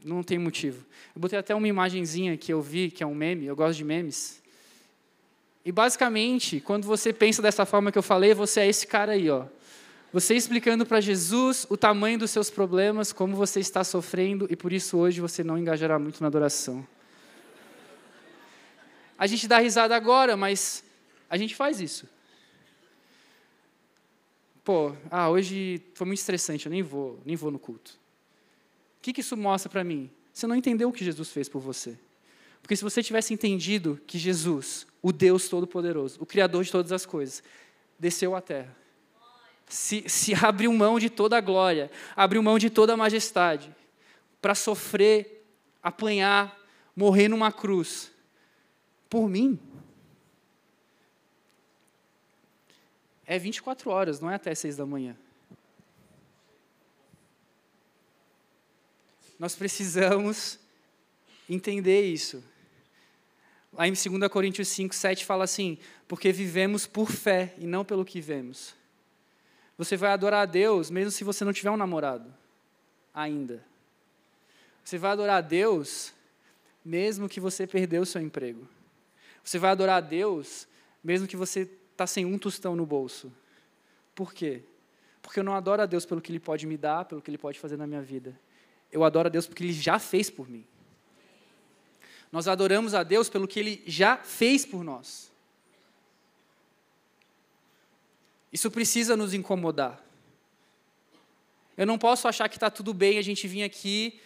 Não 0.04 0.24
tem 0.24 0.40
motivo. 0.40 0.84
Eu 1.16 1.22
botei 1.22 1.38
até 1.38 1.54
uma 1.54 1.68
imagenzinha 1.68 2.36
que 2.36 2.52
eu 2.52 2.60
vi, 2.60 2.90
que 2.90 3.04
é 3.04 3.06
um 3.06 3.14
meme, 3.14 3.46
eu 3.46 3.56
gosto 3.56 3.78
de 3.78 3.84
memes. 3.84 4.42
E 5.68 5.72
basicamente, 5.74 6.62
quando 6.62 6.86
você 6.86 7.12
pensa 7.12 7.42
dessa 7.42 7.66
forma 7.66 7.92
que 7.92 7.98
eu 7.98 8.02
falei, 8.02 8.34
você 8.34 8.62
é 8.62 8.68
esse 8.68 8.88
cara 8.88 9.12
aí, 9.12 9.30
ó. 9.30 9.48
Você 10.14 10.34
explicando 10.34 10.86
para 10.86 11.02
Jesus 11.02 11.68
o 11.70 11.76
tamanho 11.76 12.18
dos 12.18 12.32
seus 12.32 12.50
problemas, 12.50 13.12
como 13.12 13.36
você 13.36 13.60
está 13.60 13.84
sofrendo, 13.84 14.48
e 14.50 14.56
por 14.56 14.72
isso 14.72 14.98
hoje 14.98 15.20
você 15.20 15.44
não 15.44 15.58
engajará 15.58 16.00
muito 16.00 16.22
na 16.22 16.28
adoração. 16.28 16.88
A 19.20 19.28
gente 19.28 19.46
dá 19.46 19.60
risada 19.60 19.94
agora, 19.94 20.38
mas 20.38 20.86
a 21.30 21.36
gente 21.36 21.54
faz 21.54 21.82
isso. 21.82 22.08
Pô, 24.64 24.96
ah, 25.12 25.30
hoje 25.30 25.82
foi 25.96 26.08
muito 26.08 26.20
estressante, 26.20 26.68
eu 26.68 26.72
nem 26.72 26.82
vou, 26.82 27.20
nem 27.26 27.36
vou 27.36 27.52
no 27.52 27.60
culto. 27.60 28.00
O 29.00 29.02
que, 29.02 29.12
que 29.12 29.20
isso 29.20 29.36
mostra 29.36 29.70
para 29.70 29.84
mim? 29.84 30.10
Você 30.32 30.48
não 30.48 30.56
entendeu 30.56 30.88
o 30.88 30.94
que 30.94 31.04
Jesus 31.04 31.30
fez 31.30 31.50
por 31.50 31.60
você. 31.60 32.00
Porque 32.62 32.76
se 32.76 32.84
você 32.84 33.04
tivesse 33.04 33.34
entendido 33.34 34.00
que 34.06 34.18
Jesus, 34.18 34.86
o 35.08 35.14
Deus 35.14 35.48
Todo-Poderoso, 35.48 36.22
o 36.22 36.26
Criador 36.26 36.66
de 36.66 36.70
todas 36.70 36.92
as 36.92 37.06
coisas, 37.06 37.42
desceu 37.98 38.36
à 38.36 38.42
terra, 38.42 38.76
se, 39.66 40.04
se 40.10 40.36
abriu 40.44 40.74
mão 40.74 41.00
de 41.00 41.10
toda 41.10 41.38
a 41.38 41.42
glória, 41.42 41.90
abriu 42.14 42.44
mão 42.44 42.60
de 42.60 42.70
toda 42.70 42.92
a 42.92 42.98
majestade, 42.98 43.74
para 44.42 44.54
sofrer, 44.54 45.48
apanhar, 45.82 46.60
morrer 46.94 47.30
numa 47.30 47.54
cruz, 47.54 48.12
por 49.10 49.30
mim. 49.30 49.58
É 53.26 53.40
24 53.40 53.90
horas, 53.90 54.20
não 54.20 54.30
é 54.30 54.36
até 54.36 54.54
6 54.54 54.76
da 54.76 54.86
manhã. 54.86 55.16
Nós 59.40 59.56
precisamos 59.56 60.60
entender 61.50 62.02
isso. 62.02 62.44
Lá 63.78 63.88
em 63.88 63.94
2 63.94 64.28
Coríntios 64.32 64.68
5, 64.70 64.96
7 64.96 65.24
fala 65.24 65.44
assim: 65.44 65.78
porque 66.08 66.32
vivemos 66.32 66.88
por 66.88 67.12
fé 67.12 67.54
e 67.60 67.68
não 67.68 67.86
pelo 67.86 68.04
que 68.04 68.20
vemos. 68.20 68.76
Você 69.78 69.96
vai 69.96 70.10
adorar 70.10 70.42
a 70.42 70.46
Deus 70.46 70.90
mesmo 70.90 71.12
se 71.12 71.24
você 71.24 71.46
não 71.46 71.54
tiver 71.54 71.70
um 71.70 71.78
namorado, 71.78 72.34
ainda. 73.14 73.64
Você 74.84 74.98
vai 74.98 75.12
adorar 75.12 75.38
a 75.38 75.42
Deus 75.42 76.12
mesmo 76.84 77.30
que 77.30 77.40
você 77.40 77.68
perdeu 77.68 78.02
o 78.02 78.06
seu 78.06 78.20
emprego. 78.20 78.68
Você 79.44 79.60
vai 79.60 79.70
adorar 79.70 79.98
a 79.98 80.02
Deus 80.02 80.68
mesmo 81.04 81.28
que 81.28 81.38
você 81.38 81.70
está 81.92 82.08
sem 82.08 82.26
um 82.26 82.40
tostão 82.40 82.76
no 82.76 82.86
bolso. 82.86 83.32
Por 84.16 84.34
quê? 84.34 84.64
Porque 85.22 85.40
eu 85.40 85.44
não 85.44 85.54
adoro 85.54 85.84
a 85.84 85.86
Deus 85.86 86.06
pelo 86.06 86.20
que 86.20 86.32
Ele 86.32 86.40
pode 86.40 86.66
me 86.66 86.78
dar, 86.78 87.06
pelo 87.06 87.22
que 87.22 87.30
Ele 87.30 87.38
pode 87.38 87.60
fazer 87.60 87.78
na 87.78 87.86
minha 87.86 88.02
vida. 88.02 88.40
Eu 88.92 89.04
adoro 89.04 89.28
a 89.28 89.30
Deus 89.30 89.46
porque 89.46 89.64
Ele 89.64 89.74
já 89.74 90.00
fez 90.00 90.32
por 90.32 90.50
mim. 90.50 90.66
Nós 92.32 92.48
adoramos 92.48 92.94
a 92.94 93.04
Deus 93.04 93.30
pelo 93.30 93.48
que 93.48 93.60
Ele 93.60 93.84
já 93.86 94.18
fez 94.18 94.66
por 94.66 94.84
nós. 94.84 95.32
Isso 98.52 98.70
precisa 98.72 99.16
nos 99.16 99.34
incomodar. 99.34 100.02
Eu 101.78 101.86
não 101.86 101.98
posso 101.98 102.28
achar 102.28 102.50
que 102.50 102.56
está 102.58 102.70
tudo 102.70 102.94
bem 102.94 103.18
a 103.18 103.22
gente 103.22 103.48
vir 103.48 103.64
aqui, 103.64 104.20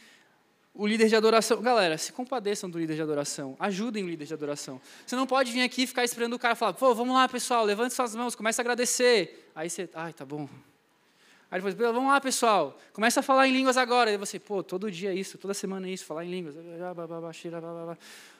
o 0.73 0.87
líder 0.87 1.09
de 1.09 1.15
adoração. 1.15 1.61
Galera, 1.61 1.97
se 1.97 2.13
compadeçam 2.13 2.69
do 2.69 2.79
líder 2.79 2.95
de 2.95 3.01
adoração. 3.01 3.57
Ajudem 3.59 4.03
o 4.03 4.07
líder 4.07 4.25
de 4.25 4.33
adoração. 4.33 4.79
Você 5.05 5.15
não 5.15 5.27
pode 5.27 5.51
vir 5.51 5.61
aqui 5.61 5.83
e 5.83 5.87
ficar 5.87 6.03
esperando 6.03 6.33
o 6.33 6.39
cara 6.39 6.55
falar: 6.55 6.73
pô, 6.73 6.95
vamos 6.95 7.13
lá, 7.13 7.27
pessoal, 7.27 7.65
levante 7.65 7.93
suas 7.93 8.15
mãos, 8.15 8.35
comece 8.35 8.61
a 8.61 8.63
agradecer. 8.63 9.51
Aí 9.53 9.69
você, 9.69 9.89
ai, 9.93 10.13
tá 10.13 10.23
bom, 10.23 10.47
Aí 11.51 11.59
depois, 11.59 11.75
vamos 11.75 12.09
lá, 12.09 12.21
pessoal, 12.21 12.79
começa 12.93 13.19
a 13.19 13.23
falar 13.23 13.45
em 13.45 13.51
línguas 13.51 13.75
agora. 13.75 14.09
Aí 14.09 14.15
você, 14.15 14.39
pô, 14.39 14.63
todo 14.63 14.89
dia 14.89 15.13
isso, 15.13 15.37
toda 15.37 15.53
semana 15.53 15.89
isso, 15.89 16.05
falar 16.05 16.23
em 16.23 16.31
línguas. 16.31 16.55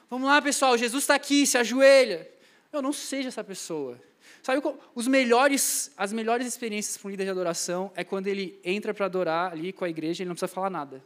Vamos 0.08 0.26
lá, 0.26 0.40
pessoal, 0.40 0.78
Jesus 0.78 1.02
está 1.02 1.14
aqui, 1.14 1.46
se 1.46 1.58
ajoelha. 1.58 2.26
eu 2.72 2.80
não 2.80 2.90
seja 2.90 3.28
essa 3.28 3.44
pessoa. 3.44 4.00
Sabe, 4.42 4.62
os 4.94 5.06
melhores, 5.06 5.92
as 5.94 6.10
melhores 6.10 6.46
experiências 6.46 6.96
com 6.96 7.10
líder 7.10 7.24
de 7.24 7.30
adoração 7.30 7.92
é 7.94 8.02
quando 8.02 8.28
ele 8.28 8.58
entra 8.64 8.94
para 8.94 9.04
adorar 9.04 9.52
ali 9.52 9.74
com 9.74 9.84
a 9.84 9.90
igreja 9.90 10.20
e 10.20 10.24
ele 10.24 10.28
não 10.28 10.34
precisa 10.34 10.48
falar 10.48 10.70
nada. 10.70 11.04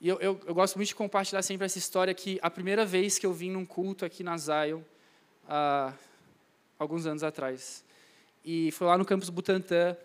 E 0.00 0.08
eu, 0.08 0.18
eu, 0.20 0.40
eu, 0.46 0.54
gosto 0.54 0.76
muito 0.76 0.88
de 0.88 0.94
compartilhar 0.94 1.42
sempre 1.42 1.66
essa 1.66 1.78
história 1.78 2.12
que 2.14 2.38
a 2.42 2.50
primeira 2.50 2.84
vez 2.84 3.18
que 3.18 3.26
eu 3.26 3.32
vim 3.32 3.50
num 3.50 3.64
culto 3.64 4.04
aqui 4.06 4.24
na 4.24 4.36
Zion, 4.38 4.80
há 5.46 5.92
alguns 6.78 7.06
anos 7.06 7.22
atrás, 7.22 7.83
e 8.44 8.70
foi 8.72 8.86
lá 8.86 8.98
no 8.98 9.04
campus 9.04 9.30
Butantã, 9.30 9.96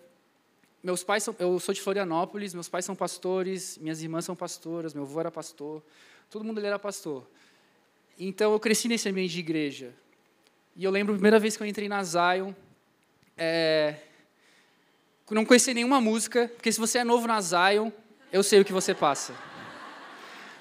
meus 0.81 1.03
pais 1.03 1.23
são, 1.23 1.35
eu 1.39 1.59
sou 1.59 1.73
de 1.73 1.81
Florianópolis, 1.81 2.53
meus 2.53 2.69
pais 2.69 2.85
são 2.85 2.95
pastores, 2.95 3.77
minhas 3.77 4.01
irmãs 4.01 4.23
são 4.23 4.35
pastoras, 4.35 4.93
meu 4.93 5.03
avô 5.03 5.19
era 5.19 5.29
pastor, 5.29 5.83
todo 6.29 6.45
mundo 6.45 6.57
ali 6.57 6.67
era 6.67 6.79
pastor. 6.79 7.27
Então 8.17 8.53
eu 8.53 8.59
cresci 8.59 8.87
nesse 8.87 9.09
ambiente 9.09 9.31
de 9.31 9.39
igreja. 9.39 9.93
E 10.75 10.83
eu 10.83 10.91
lembro 10.91 11.13
a 11.13 11.15
primeira 11.15 11.37
vez 11.37 11.57
que 11.57 11.63
eu 11.63 11.67
entrei 11.67 11.89
na 11.89 12.01
Zion, 12.03 12.53
é, 13.37 13.95
não 15.29 15.45
conheci 15.45 15.73
nenhuma 15.73 15.99
música, 15.99 16.49
porque 16.55 16.71
se 16.71 16.79
você 16.79 16.99
é 16.99 17.03
novo 17.03 17.27
na 17.27 17.41
Zion, 17.41 17.91
eu 18.31 18.41
sei 18.41 18.61
o 18.61 18.65
que 18.65 18.73
você 18.73 18.95
passa. 18.95 19.33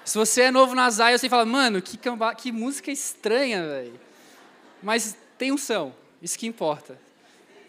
Se 0.03 0.17
você 0.17 0.43
é 0.43 0.51
novo 0.51 0.75
na 0.75 0.89
Zion, 0.89 1.17
você 1.17 1.29
fala, 1.29 1.45
mano, 1.45 1.81
que, 1.81 1.97
camba, 1.97 2.33
que 2.35 2.51
música 2.51 2.91
estranha, 2.91 3.65
velho. 3.65 3.99
Mas 4.81 5.15
tem 5.37 5.51
um 5.51 5.57
som, 5.57 5.93
isso 6.21 6.37
que 6.37 6.47
importa. 6.47 6.99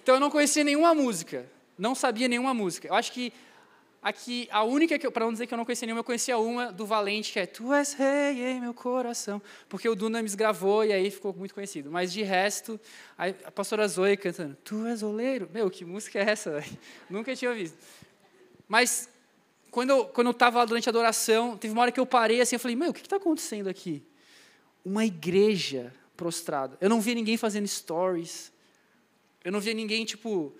Então 0.02 0.16
eu 0.16 0.20
não 0.20 0.30
conhecia 0.30 0.64
nenhuma 0.64 0.94
música 0.94 1.46
não 1.80 1.94
sabia 1.94 2.28
nenhuma 2.28 2.52
música. 2.52 2.88
Eu 2.88 2.94
acho 2.94 3.10
que 3.10 3.32
aqui, 4.02 4.46
a 4.52 4.62
única, 4.62 4.98
que 4.98 5.10
para 5.10 5.24
não 5.24 5.32
dizer 5.32 5.46
que 5.46 5.54
eu 5.54 5.56
não 5.56 5.64
conhecia 5.64 5.86
nenhuma, 5.86 6.00
eu 6.00 6.04
conhecia 6.04 6.36
uma 6.36 6.70
do 6.70 6.84
Valente, 6.84 7.32
que 7.32 7.40
é 7.40 7.46
Tu 7.46 7.72
és 7.72 7.94
rei 7.94 8.38
em 8.38 8.60
meu 8.60 8.74
coração, 8.74 9.40
porque 9.66 9.88
o 9.88 9.94
Dunamis 9.94 10.34
gravou 10.34 10.84
e 10.84 10.92
aí 10.92 11.10
ficou 11.10 11.32
muito 11.32 11.54
conhecido. 11.54 11.90
Mas 11.90 12.12
de 12.12 12.22
resto, 12.22 12.78
a 13.16 13.50
pastora 13.50 13.88
Zoe 13.88 14.14
cantando 14.18 14.56
Tu 14.62 14.86
és 14.86 15.02
oleiro. 15.02 15.48
Meu, 15.52 15.70
que 15.70 15.84
música 15.84 16.18
é 16.18 16.30
essa? 16.30 16.62
Nunca 17.08 17.34
tinha 17.34 17.50
ouvido. 17.50 17.72
Mas 18.68 19.08
quando 19.70 19.90
eu 19.90 20.04
quando 20.04 20.26
eu 20.26 20.32
estava 20.32 20.58
lá 20.58 20.66
durante 20.66 20.86
a 20.86 20.90
adoração, 20.90 21.56
teve 21.56 21.72
uma 21.72 21.80
hora 21.80 21.92
que 21.92 21.98
eu 21.98 22.06
parei 22.06 22.42
assim, 22.42 22.56
eu 22.56 22.60
falei, 22.60 22.76
meu, 22.76 22.90
o 22.90 22.94
que 22.94 23.00
está 23.00 23.16
acontecendo 23.16 23.68
aqui? 23.68 24.04
Uma 24.84 25.06
igreja 25.06 25.94
prostrada. 26.14 26.76
Eu 26.78 26.90
não 26.90 27.00
via 27.00 27.14
ninguém 27.14 27.38
fazendo 27.38 27.66
stories. 27.66 28.52
Eu 29.44 29.52
não 29.52 29.60
via 29.60 29.74
ninguém, 29.74 30.04
tipo, 30.04 30.52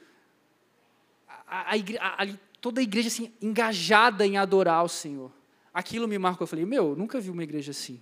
a, 1.28 1.74
a, 1.74 2.24
a, 2.24 2.26
toda 2.60 2.80
a 2.80 2.82
igreja 2.82 3.08
assim, 3.08 3.32
engajada 3.40 4.26
em 4.26 4.36
adorar 4.36 4.84
o 4.84 4.88
Senhor. 4.88 5.32
Aquilo 5.72 6.08
me 6.08 6.18
marcou. 6.18 6.44
Eu 6.44 6.48
falei, 6.48 6.64
meu, 6.64 6.96
nunca 6.96 7.20
vi 7.20 7.30
uma 7.30 7.42
igreja 7.42 7.70
assim. 7.70 7.94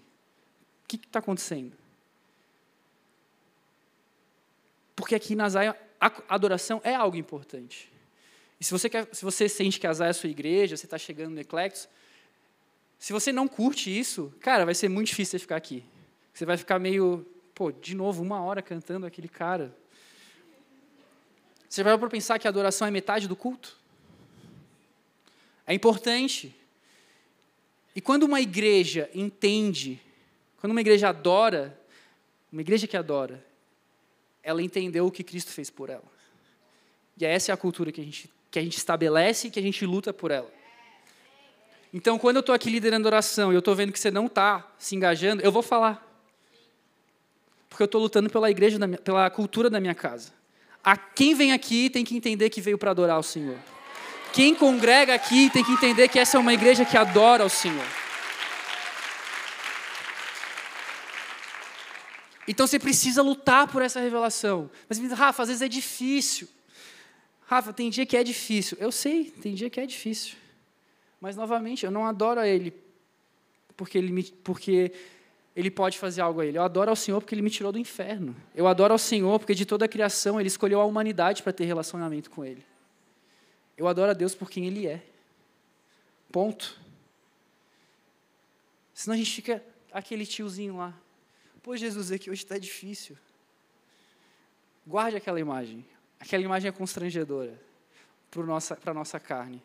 O 0.85 0.89
que 0.89 0.97
está 0.97 1.19
acontecendo? 1.19 1.77
Porque 4.95 5.15
aqui 5.15 5.35
na 5.35 5.49
Zaya, 5.49 5.79
a 6.01 6.13
adoração 6.29 6.81
é 6.83 6.95
algo 6.95 7.17
importante. 7.17 7.93
E 8.61 8.65
se 8.65 8.73
você, 8.73 8.89
quer, 8.89 9.09
se 9.13 9.25
você 9.25 9.49
sente 9.49 9.79
que 9.79 9.87
a 9.87 9.93
Zaya 9.93 10.09
é 10.09 10.11
a 10.11 10.15
sua 10.15 10.29
igreja, 10.29 10.77
você 10.77 10.87
está 10.87 10.99
chegando 10.99 11.35
no 11.35 11.41
Eclectos, 11.41 11.89
se 12.99 13.13
você 13.13 13.33
não 13.33 13.47
curte 13.47 13.97
isso, 13.97 14.35
cara, 14.41 14.65
vai 14.65 14.75
ser 14.75 14.89
muito 14.89 15.09
difícil 15.09 15.33
você 15.33 15.39
ficar 15.39 15.57
aqui. 15.57 15.85
Você 16.35 16.45
vai 16.45 16.57
ficar 16.57 16.79
meio, 16.79 17.25
pô, 17.55 17.71
de 17.71 17.95
novo, 17.95 18.23
uma 18.23 18.43
hora 18.43 18.61
cantando 18.61 19.07
aquele 19.07 19.29
cara. 19.29 19.75
Você 21.69 21.83
vai 21.83 21.97
para 21.99 22.09
pensar 22.09 22.39
que 22.39 22.47
a 22.47 22.51
adoração 22.51 22.89
é 22.89 22.91
metade 22.91 23.29
do 23.29 23.37
culto? 23.37 23.77
É 25.67 25.75
importante. 25.75 26.55
E 27.95 28.01
quando 28.01 28.23
uma 28.23 28.41
igreja 28.41 29.11
entende, 29.15 30.01
quando 30.61 30.71
uma 30.71 30.81
igreja 30.81 31.11
adora, 31.11 31.79
uma 32.51 32.63
igreja 32.63 32.87
que 32.87 32.97
adora, 32.97 33.45
ela 34.43 34.63
entendeu 34.63 35.07
o 35.07 35.11
que 35.11 35.23
Cristo 35.23 35.51
fez 35.51 35.69
por 35.69 35.91
ela. 35.91 36.05
E 37.21 37.25
essa 37.25 37.53
é 37.53 37.53
a 37.53 37.57
cultura 37.57 37.93
que 37.93 38.01
a 38.01 38.05
gente, 38.05 38.31
que 38.51 38.59
a 38.59 38.63
gente 38.63 38.79
estabelece 38.79 39.49
e 39.49 39.51
que 39.51 39.59
a 39.59 39.63
gente 39.63 39.85
luta 39.85 40.13
por 40.13 40.31
ela. 40.31 40.51
Então, 41.93 42.19
quando 42.19 42.37
eu 42.37 42.41
estou 42.41 42.55
aqui 42.55 42.71
liderando 42.71 43.07
oração 43.07 43.53
e 43.53 43.57
eu 43.57 43.59
estou 43.59 43.75
vendo 43.75 43.93
que 43.93 43.99
você 43.99 44.11
não 44.11 44.27
está 44.27 44.71
se 44.79 44.95
engajando, 44.95 45.43
eu 45.43 45.51
vou 45.51 45.63
falar. 45.63 46.07
Porque 47.69 47.83
eu 47.83 47.87
estou 47.87 48.01
lutando 48.01 48.31
pela 48.31 48.51
igreja, 48.51 48.79
pela 48.99 49.29
cultura 49.29 49.69
da 49.69 49.81
minha 49.81 49.95
casa. 49.95 50.38
A 50.83 50.97
quem 50.97 51.35
vem 51.35 51.53
aqui 51.53 51.91
tem 51.91 52.05
que 52.05 52.17
entender 52.17 52.51
que 52.51 52.61
veio 52.61 52.79
para 52.79 52.91
adorar 52.91 53.19
o 53.19 53.23
Senhor. 53.23 53.59
Quem 54.33 54.55
congrega 54.55 55.15
aqui 55.15 55.51
tem 55.51 55.65
que 55.65 55.73
entender 55.73 56.09
que 56.09 56.19
essa 56.19 56.37
é 56.37 56.41
uma 56.41 56.55
igreja 56.55 56.85
que 56.85 56.97
adora 56.97 57.45
o 57.45 57.49
Senhor. 57.49 57.87
Então 62.47 62.67
você 62.67 62.79
precisa 62.79 63.23
lutar 63.23 63.69
por 63.69 63.83
essa 63.83 64.01
revelação. 64.01 64.71
Mas, 64.89 64.99
Rafa, 65.13 65.43
às 65.43 65.49
vezes 65.49 65.63
é 65.63 65.69
difícil. 65.69 66.49
Rafa, 67.47 67.73
tem 67.73 67.91
dia 67.91 68.07
que 68.07 68.17
é 68.17 68.25
difícil. 68.25 68.77
Eu 68.81 68.91
sei, 68.91 69.25
tem 69.25 69.55
dia 69.55 69.69
que 69.69 69.81
é 69.81 69.87
difícil. 69.87 70.37
Mas, 71.21 71.37
novamente, 71.37 71.85
eu 71.85 71.91
não 71.91 72.07
adoro 72.07 72.41
a 72.41 72.47
Ele 72.47 72.73
porque, 73.79 73.97
ele 73.97 74.11
me, 74.11 74.25
porque 74.25 74.93
ele 75.55 75.71
pode 75.71 75.99
fazer 75.99 76.21
algo 76.21 76.41
a 76.41 76.47
ele. 76.47 76.59
Eu 76.59 76.63
adoro 76.63 76.91
ao 76.91 76.97
Senhor 76.97 77.21
porque 77.21 77.35
ele 77.35 77.43
me 77.43 77.51
tirou 77.51 77.73
do 77.73 77.79
inferno. 77.79 78.35
Eu 78.55 78.67
adoro 78.67 78.93
ao 78.93 78.99
Senhor 78.99 79.39
porque 79.39 79.55
de 79.55 79.67
toda 79.67 79.85
a 79.85 79.89
criação 79.89 80.39
ele 80.39 80.49
escolheu 80.49 80.81
a 80.81 80.85
humanidade 80.85 81.43
para 81.43 81.53
ter 81.53 81.65
relacionamento 81.65 82.31
com 82.31 82.45
ele. 82.45 82.65
Eu 83.77 83.87
adoro 83.87 84.11
a 84.11 84.15
Deus 84.15 84.35
por 84.35 84.51
quem 84.51 84.67
ele 84.67 84.87
é. 84.87 85.03
Ponto. 86.31 86.79
Senão 88.95 89.15
a 89.15 89.19
gente 89.19 89.33
fica 89.33 89.63
aquele 89.93 90.27
tiozinho 90.27 90.77
lá. 90.77 90.95
Pô, 91.63 91.77
Jesus, 91.77 92.11
é 92.11 92.19
que 92.19 92.31
hoje 92.31 92.43
está 92.43 92.59
difícil. 92.59 93.17
Guarde 94.87 95.17
aquela 95.17 95.39
imagem. 95.39 95.85
Aquela 96.19 96.43
imagem 96.43 96.69
é 96.69 96.73
constrangedora 96.73 97.61
para 98.31 98.43
a 98.43 98.47
nossa, 98.47 98.79
nossa 98.95 99.21
carne. 99.21 99.63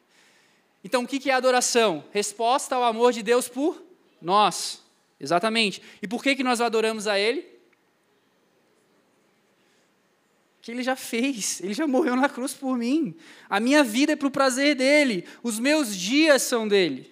Então, 0.84 1.04
o 1.04 1.08
que 1.08 1.30
é 1.30 1.34
adoração? 1.34 2.04
Resposta 2.12 2.76
ao 2.76 2.84
amor 2.84 3.14
de 3.14 3.24
Deus 3.24 3.48
por 3.48 3.82
nós. 4.22 4.83
Exatamente. 5.24 5.82
E 6.02 6.08
por 6.08 6.22
que, 6.22 6.36
que 6.36 6.44
nós 6.44 6.60
adoramos 6.60 7.08
a 7.08 7.18
Ele? 7.18 7.48
Que 10.62 10.70
Ele 10.70 10.84
já 10.84 10.98
fez, 10.98 11.62
Ele 11.62 11.74
já 11.74 11.88
morreu 11.88 12.14
na 12.18 12.28
cruz 12.28 12.54
por 12.54 12.78
mim. 12.78 13.16
A 13.50 13.58
minha 13.58 13.86
vida 13.86 14.12
é 14.12 14.16
para 14.18 14.28
o 14.28 14.32
prazer 14.32 14.76
dEle, 14.76 15.26
os 15.42 15.60
meus 15.60 15.96
dias 15.96 16.42
são 16.42 16.68
dEle. 16.68 17.10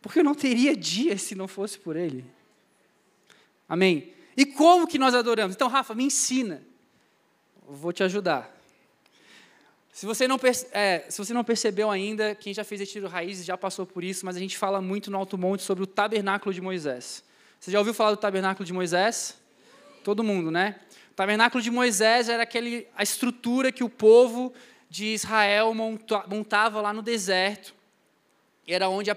Porque 0.00 0.20
eu 0.20 0.24
não 0.24 0.34
teria 0.34 0.76
dias 0.76 1.22
se 1.22 1.34
não 1.34 1.48
fosse 1.48 1.76
por 1.76 1.96
Ele. 1.96 2.24
Amém? 3.68 4.12
E 4.36 4.46
como 4.46 4.86
que 4.86 4.96
nós 4.96 5.12
adoramos? 5.12 5.56
Então, 5.56 5.66
Rafa, 5.66 5.96
me 5.96 6.04
ensina. 6.04 6.62
Eu 7.66 7.74
vou 7.74 7.92
te 7.92 8.04
ajudar. 8.04 8.61
Se 9.92 10.06
você, 10.06 10.26
não, 10.26 10.40
é, 10.72 11.04
se 11.10 11.18
você 11.18 11.34
não 11.34 11.44
percebeu 11.44 11.90
ainda, 11.90 12.34
quem 12.34 12.54
já 12.54 12.64
fez 12.64 12.80
Retiro 12.80 13.06
Raízes 13.08 13.44
já 13.44 13.58
passou 13.58 13.84
por 13.84 14.02
isso, 14.02 14.24
mas 14.24 14.36
a 14.36 14.38
gente 14.38 14.56
fala 14.56 14.80
muito 14.80 15.10
no 15.10 15.18
Alto 15.18 15.36
Monte 15.36 15.62
sobre 15.62 15.84
o 15.84 15.86
tabernáculo 15.86 16.52
de 16.54 16.62
Moisés. 16.62 17.22
Você 17.60 17.70
já 17.70 17.78
ouviu 17.78 17.92
falar 17.92 18.12
do 18.12 18.16
tabernáculo 18.16 18.64
de 18.64 18.72
Moisés? 18.72 19.36
Todo 20.02 20.24
mundo, 20.24 20.50
né? 20.50 20.80
O 21.10 21.14
tabernáculo 21.14 21.62
de 21.62 21.70
Moisés 21.70 22.30
era 22.30 22.42
aquele, 22.42 22.88
a 22.96 23.02
estrutura 23.02 23.70
que 23.70 23.84
o 23.84 23.88
povo 23.88 24.54
de 24.88 25.12
Israel 25.12 25.74
montava 25.74 26.80
lá 26.80 26.94
no 26.94 27.02
deserto. 27.02 27.74
Era 28.66 28.88
onde 28.88 29.10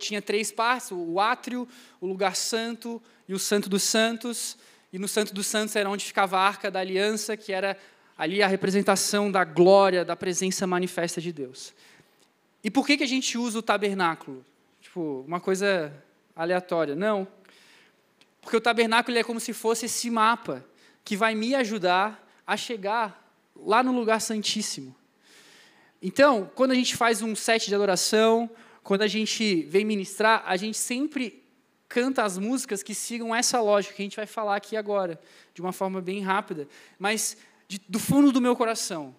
tinha 0.00 0.20
três 0.20 0.50
partes: 0.50 0.90
o 0.90 1.20
átrio, 1.20 1.68
o 2.00 2.06
lugar 2.06 2.34
santo 2.34 3.00
e 3.28 3.32
o 3.32 3.38
santo 3.38 3.70
dos 3.70 3.84
santos. 3.84 4.58
E 4.92 4.98
no 4.98 5.06
santo 5.06 5.32
dos 5.32 5.46
santos 5.46 5.76
era 5.76 5.88
onde 5.88 6.04
ficava 6.04 6.36
a 6.36 6.40
arca 6.40 6.68
da 6.68 6.80
aliança, 6.80 7.36
que 7.36 7.52
era 7.52 7.78
ali 8.16 8.42
a 8.42 8.46
representação 8.46 9.30
da 9.30 9.44
glória, 9.44 10.04
da 10.04 10.16
presença 10.16 10.66
manifesta 10.66 11.20
de 11.20 11.32
Deus. 11.32 11.74
E 12.64 12.70
por 12.70 12.86
que, 12.86 12.96
que 12.96 13.04
a 13.04 13.08
gente 13.08 13.36
usa 13.36 13.58
o 13.58 13.62
tabernáculo? 13.62 14.44
Tipo, 14.80 15.24
uma 15.26 15.40
coisa 15.40 15.92
aleatória. 16.34 16.94
Não. 16.94 17.28
Porque 18.40 18.56
o 18.56 18.60
tabernáculo 18.60 19.16
é 19.18 19.22
como 19.22 19.40
se 19.40 19.52
fosse 19.52 19.86
esse 19.86 20.10
mapa 20.10 20.64
que 21.04 21.16
vai 21.16 21.34
me 21.34 21.54
ajudar 21.54 22.26
a 22.46 22.56
chegar 22.56 23.24
lá 23.54 23.82
no 23.82 23.92
lugar 23.92 24.20
santíssimo. 24.20 24.94
Então, 26.00 26.50
quando 26.54 26.72
a 26.72 26.74
gente 26.74 26.96
faz 26.96 27.22
um 27.22 27.34
set 27.34 27.66
de 27.66 27.74
adoração, 27.74 28.50
quando 28.82 29.02
a 29.02 29.08
gente 29.08 29.62
vem 29.64 29.84
ministrar, 29.84 30.42
a 30.46 30.56
gente 30.56 30.78
sempre 30.78 31.42
canta 31.88 32.22
as 32.24 32.38
músicas 32.38 32.82
que 32.82 32.94
sigam 32.94 33.34
essa 33.34 33.60
lógica 33.60 33.94
que 33.94 34.02
a 34.02 34.04
gente 34.04 34.16
vai 34.16 34.26
falar 34.26 34.56
aqui 34.56 34.76
agora, 34.76 35.20
de 35.54 35.60
uma 35.60 35.72
forma 35.72 36.00
bem 36.00 36.20
rápida. 36.20 36.68
Mas 36.98 37.36
de, 37.68 37.80
do 37.88 37.98
fundo 37.98 38.32
do 38.32 38.40
meu 38.40 38.54
coração. 38.54 39.14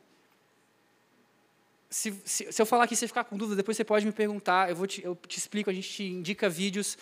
Se, 1.90 2.14
se, 2.26 2.52
se, 2.52 2.62
eu 2.62 2.66
falar 2.66 2.84
aqui 2.84 2.94
e 2.94 2.98
você 2.98 3.08
ficar 3.08 3.24
com 3.24 3.38
dúvida, 3.38 3.56
depois 3.56 3.78
você 3.78 3.84
pode 3.84 4.06
me 4.06 4.12
perguntar, 4.12 4.70
eu, 4.70 4.76
vou 4.76 4.88
te, 4.88 5.04
eu 5.04 5.18
te 5.28 5.38
explico, 5.38 5.70
a 5.70 5.74
gente 5.74 5.90
te 5.90 6.04
indica 6.04 6.50
vídeos. 6.50 6.98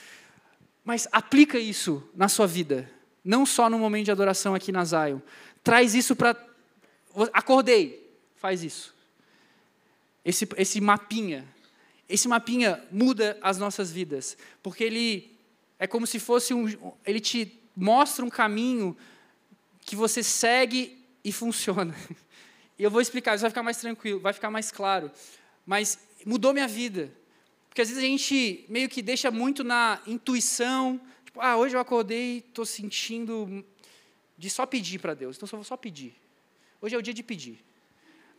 Mas 0.83 1.07
aplica 1.11 1.57
isso 1.57 2.07
na 2.13 2.27
sua 2.27 2.45
vida, 2.45 2.89
não 3.23 3.45
só 3.45 3.69
no 3.69 3.79
momento 3.79 4.05
de 4.05 4.11
adoração 4.11 4.53
aqui 4.53 4.71
na 4.71 4.85
Zion. 4.85 5.19
Traz 5.63 5.95
isso 5.95 6.15
para. 6.15 6.35
Acordei, 7.33 8.15
faz 8.35 8.63
isso. 8.63 8.93
Esse, 10.23 10.47
esse 10.57 10.79
mapinha. 10.79 11.47
Esse 12.07 12.27
mapinha 12.27 12.83
muda 12.91 13.35
as 13.41 13.57
nossas 13.57 13.91
vidas, 13.91 14.37
porque 14.61 14.83
ele 14.83 15.35
é 15.79 15.87
como 15.87 16.05
se 16.05 16.19
fosse 16.19 16.53
um. 16.53 16.95
Ele 17.03 17.19
te 17.19 17.59
mostra 17.75 18.23
um 18.23 18.29
caminho 18.29 18.95
que 19.81 19.95
você 19.95 20.21
segue 20.21 21.04
e 21.25 21.31
funciona. 21.31 21.93
Eu 22.77 22.91
vou 22.91 23.01
explicar, 23.01 23.33
isso 23.33 23.41
vai 23.41 23.49
ficar 23.49 23.63
mais 23.63 23.77
tranquilo, 23.77 24.19
vai 24.19 24.31
ficar 24.31 24.51
mais 24.51 24.71
claro. 24.71 25.11
Mas 25.65 25.97
mudou 26.25 26.53
minha 26.53 26.67
vida. 26.67 27.11
Porque 27.67 27.81
às 27.81 27.89
vezes 27.89 28.03
a 28.03 28.05
gente 28.05 28.65
meio 28.69 28.87
que 28.87 29.01
deixa 29.01 29.31
muito 29.31 29.63
na 29.63 29.99
intuição, 30.05 31.01
tipo, 31.25 31.41
ah, 31.41 31.57
hoje 31.57 31.75
eu 31.75 31.79
acordei 31.79 32.37
estou 32.37 32.65
sentindo 32.65 33.65
de 34.37 34.49
só 34.49 34.65
pedir 34.65 34.99
para 34.99 35.13
Deus, 35.13 35.35
então 35.35 35.47
eu 35.47 35.57
vou 35.57 35.63
só 35.63 35.75
pedir. 35.75 36.13
Hoje 36.79 36.95
é 36.95 36.97
o 36.97 37.01
dia 37.01 37.13
de 37.13 37.23
pedir. 37.23 37.63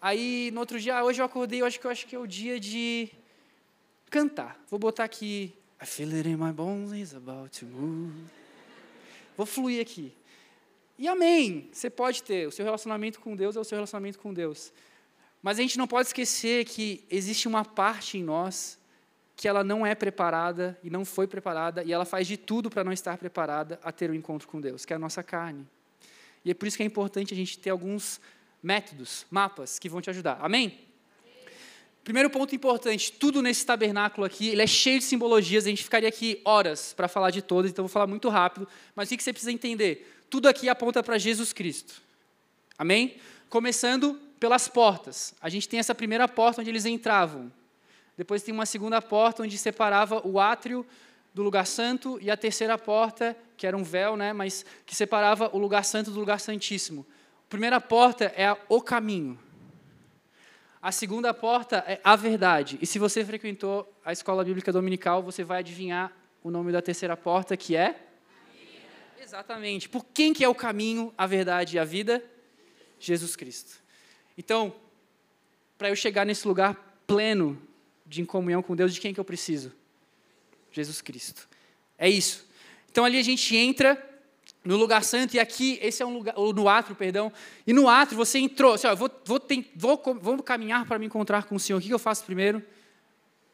Aí 0.00 0.50
no 0.52 0.60
outro 0.60 0.78
dia, 0.78 0.98
ah, 0.98 1.04
hoje 1.04 1.20
eu 1.20 1.26
acordei, 1.26 1.60
eu 1.62 1.66
acho 1.66 1.80
que 1.80 1.86
eu 1.86 1.90
acho 1.90 2.06
que 2.06 2.14
é 2.14 2.18
o 2.18 2.26
dia 2.26 2.60
de 2.60 3.10
cantar. 4.08 4.62
Vou 4.70 4.78
botar 4.78 5.04
aqui 5.04 5.52
I 5.80 5.84
feel 5.84 6.14
it 6.14 6.26
in 6.26 6.36
my 6.36 6.52
bones, 6.52 6.92
he's 6.92 7.14
about 7.14 7.50
to 7.58 7.66
move. 7.66 8.14
Vou 9.36 9.44
fluir 9.44 9.80
aqui. 9.82 10.12
E 10.98 11.08
amém. 11.08 11.68
Você 11.72 11.90
pode 11.90 12.22
ter. 12.22 12.48
O 12.48 12.50
seu 12.50 12.64
relacionamento 12.64 13.20
com 13.20 13.36
Deus 13.36 13.56
é 13.56 13.60
o 13.60 13.64
seu 13.64 13.76
relacionamento 13.76 14.18
com 14.18 14.32
Deus. 14.32 14.72
Mas 15.42 15.58
a 15.58 15.62
gente 15.62 15.78
não 15.78 15.86
pode 15.86 16.08
esquecer 16.08 16.64
que 16.64 17.04
existe 17.10 17.46
uma 17.46 17.64
parte 17.64 18.18
em 18.18 18.22
nós 18.22 18.78
que 19.36 19.46
ela 19.46 19.62
não 19.62 19.86
é 19.86 19.94
preparada 19.94 20.78
e 20.82 20.88
não 20.88 21.04
foi 21.04 21.26
preparada 21.26 21.84
e 21.84 21.92
ela 21.92 22.06
faz 22.06 22.26
de 22.26 22.38
tudo 22.38 22.70
para 22.70 22.82
não 22.82 22.90
estar 22.90 23.18
preparada 23.18 23.78
a 23.84 23.92
ter 23.92 24.08
o 24.08 24.12
um 24.14 24.16
encontro 24.16 24.48
com 24.48 24.58
Deus, 24.58 24.86
que 24.86 24.94
é 24.94 24.96
a 24.96 24.98
nossa 24.98 25.22
carne. 25.22 25.66
E 26.42 26.50
é 26.50 26.54
por 26.54 26.66
isso 26.66 26.76
que 26.76 26.82
é 26.82 26.86
importante 26.86 27.34
a 27.34 27.36
gente 27.36 27.58
ter 27.58 27.68
alguns 27.68 28.18
métodos, 28.62 29.26
mapas 29.30 29.78
que 29.78 29.90
vão 29.90 30.00
te 30.00 30.08
ajudar. 30.08 30.38
Amém? 30.40 30.85
Primeiro 32.06 32.30
ponto 32.30 32.54
importante, 32.54 33.10
tudo 33.10 33.42
nesse 33.42 33.66
tabernáculo 33.66 34.24
aqui, 34.24 34.50
ele 34.50 34.62
é 34.62 34.66
cheio 34.66 35.00
de 35.00 35.04
simbologias, 35.04 35.66
a 35.66 35.70
gente 35.70 35.82
ficaria 35.82 36.08
aqui 36.08 36.40
horas 36.44 36.92
para 36.92 37.08
falar 37.08 37.32
de 37.32 37.42
todas, 37.42 37.68
então 37.68 37.84
vou 37.84 37.88
falar 37.88 38.06
muito 38.06 38.28
rápido, 38.28 38.68
mas 38.94 39.10
o 39.10 39.16
que 39.16 39.24
você 39.24 39.32
precisa 39.32 39.50
entender? 39.50 40.24
Tudo 40.30 40.48
aqui 40.48 40.68
aponta 40.68 41.02
para 41.02 41.18
Jesus 41.18 41.52
Cristo. 41.52 42.00
Amém? 42.78 43.16
Começando 43.50 44.14
pelas 44.38 44.68
portas. 44.68 45.34
A 45.40 45.48
gente 45.48 45.68
tem 45.68 45.80
essa 45.80 45.96
primeira 45.96 46.28
porta 46.28 46.60
onde 46.60 46.70
eles 46.70 46.86
entravam. 46.86 47.50
Depois 48.16 48.40
tem 48.40 48.54
uma 48.54 48.66
segunda 48.66 49.02
porta 49.02 49.42
onde 49.42 49.58
separava 49.58 50.24
o 50.24 50.38
átrio 50.38 50.86
do 51.34 51.42
lugar 51.42 51.66
santo 51.66 52.20
e 52.22 52.30
a 52.30 52.36
terceira 52.36 52.78
porta, 52.78 53.36
que 53.56 53.66
era 53.66 53.76
um 53.76 53.82
véu, 53.82 54.16
né, 54.16 54.32
mas 54.32 54.64
que 54.86 54.94
separava 54.94 55.50
o 55.52 55.58
lugar 55.58 55.84
santo 55.84 56.12
do 56.12 56.20
lugar 56.20 56.38
santíssimo. 56.38 57.04
A 57.46 57.48
primeira 57.48 57.80
porta 57.80 58.26
é 58.26 58.56
o 58.68 58.80
caminho. 58.80 59.36
A 60.86 60.92
segunda 60.92 61.34
porta 61.34 61.78
é 61.78 62.00
a 62.04 62.14
verdade. 62.14 62.78
E 62.80 62.86
se 62.86 62.96
você 62.96 63.24
frequentou 63.24 63.92
a 64.04 64.12
escola 64.12 64.44
bíblica 64.44 64.72
dominical, 64.72 65.20
você 65.20 65.42
vai 65.42 65.58
adivinhar 65.58 66.12
o 66.44 66.48
nome 66.48 66.70
da 66.70 66.80
terceira 66.80 67.16
porta, 67.16 67.56
que 67.56 67.74
é 67.74 68.06
Exatamente. 69.20 69.88
Por 69.88 70.06
quem 70.14 70.32
que 70.32 70.44
é 70.44 70.48
o 70.48 70.54
caminho, 70.54 71.12
a 71.18 71.26
verdade 71.26 71.74
e 71.74 71.78
a 71.80 71.84
vida? 71.84 72.24
Jesus 73.00 73.34
Cristo. 73.34 73.82
Então, 74.38 74.76
para 75.76 75.88
eu 75.88 75.96
chegar 75.96 76.24
nesse 76.24 76.46
lugar 76.46 77.00
pleno 77.04 77.60
de 78.06 78.24
comunhão 78.24 78.62
com 78.62 78.76
Deus, 78.76 78.94
de 78.94 79.00
quem 79.00 79.12
que 79.12 79.18
eu 79.18 79.24
preciso? 79.24 79.72
Jesus 80.70 81.02
Cristo. 81.02 81.48
É 81.98 82.08
isso. 82.08 82.46
Então 82.92 83.04
ali 83.04 83.18
a 83.18 83.24
gente 83.24 83.56
entra 83.56 84.15
no 84.66 84.76
lugar 84.76 85.04
santo 85.04 85.34
e 85.34 85.38
aqui 85.38 85.78
esse 85.80 86.02
é 86.02 86.06
um 86.06 86.12
lugar 86.12 86.34
ou 86.36 86.52
no 86.52 86.68
átrio, 86.68 86.96
perdão. 86.96 87.32
E 87.66 87.72
no 87.72 87.88
átrio 87.88 88.16
você 88.16 88.38
entrou, 88.38 88.74
assim, 88.74 88.86
ó, 88.86 88.96
vou, 88.96 89.10
vou, 89.24 89.38
tem, 89.38 89.70
vou, 89.76 90.02
vou 90.20 90.42
caminhar 90.42 90.84
para 90.86 90.98
me 90.98 91.06
encontrar 91.06 91.44
com 91.44 91.54
o 91.54 91.60
Senhor. 91.60 91.78
O 91.78 91.80
que 91.82 91.88
eu 91.88 91.98
faço 91.98 92.24
primeiro? 92.24 92.62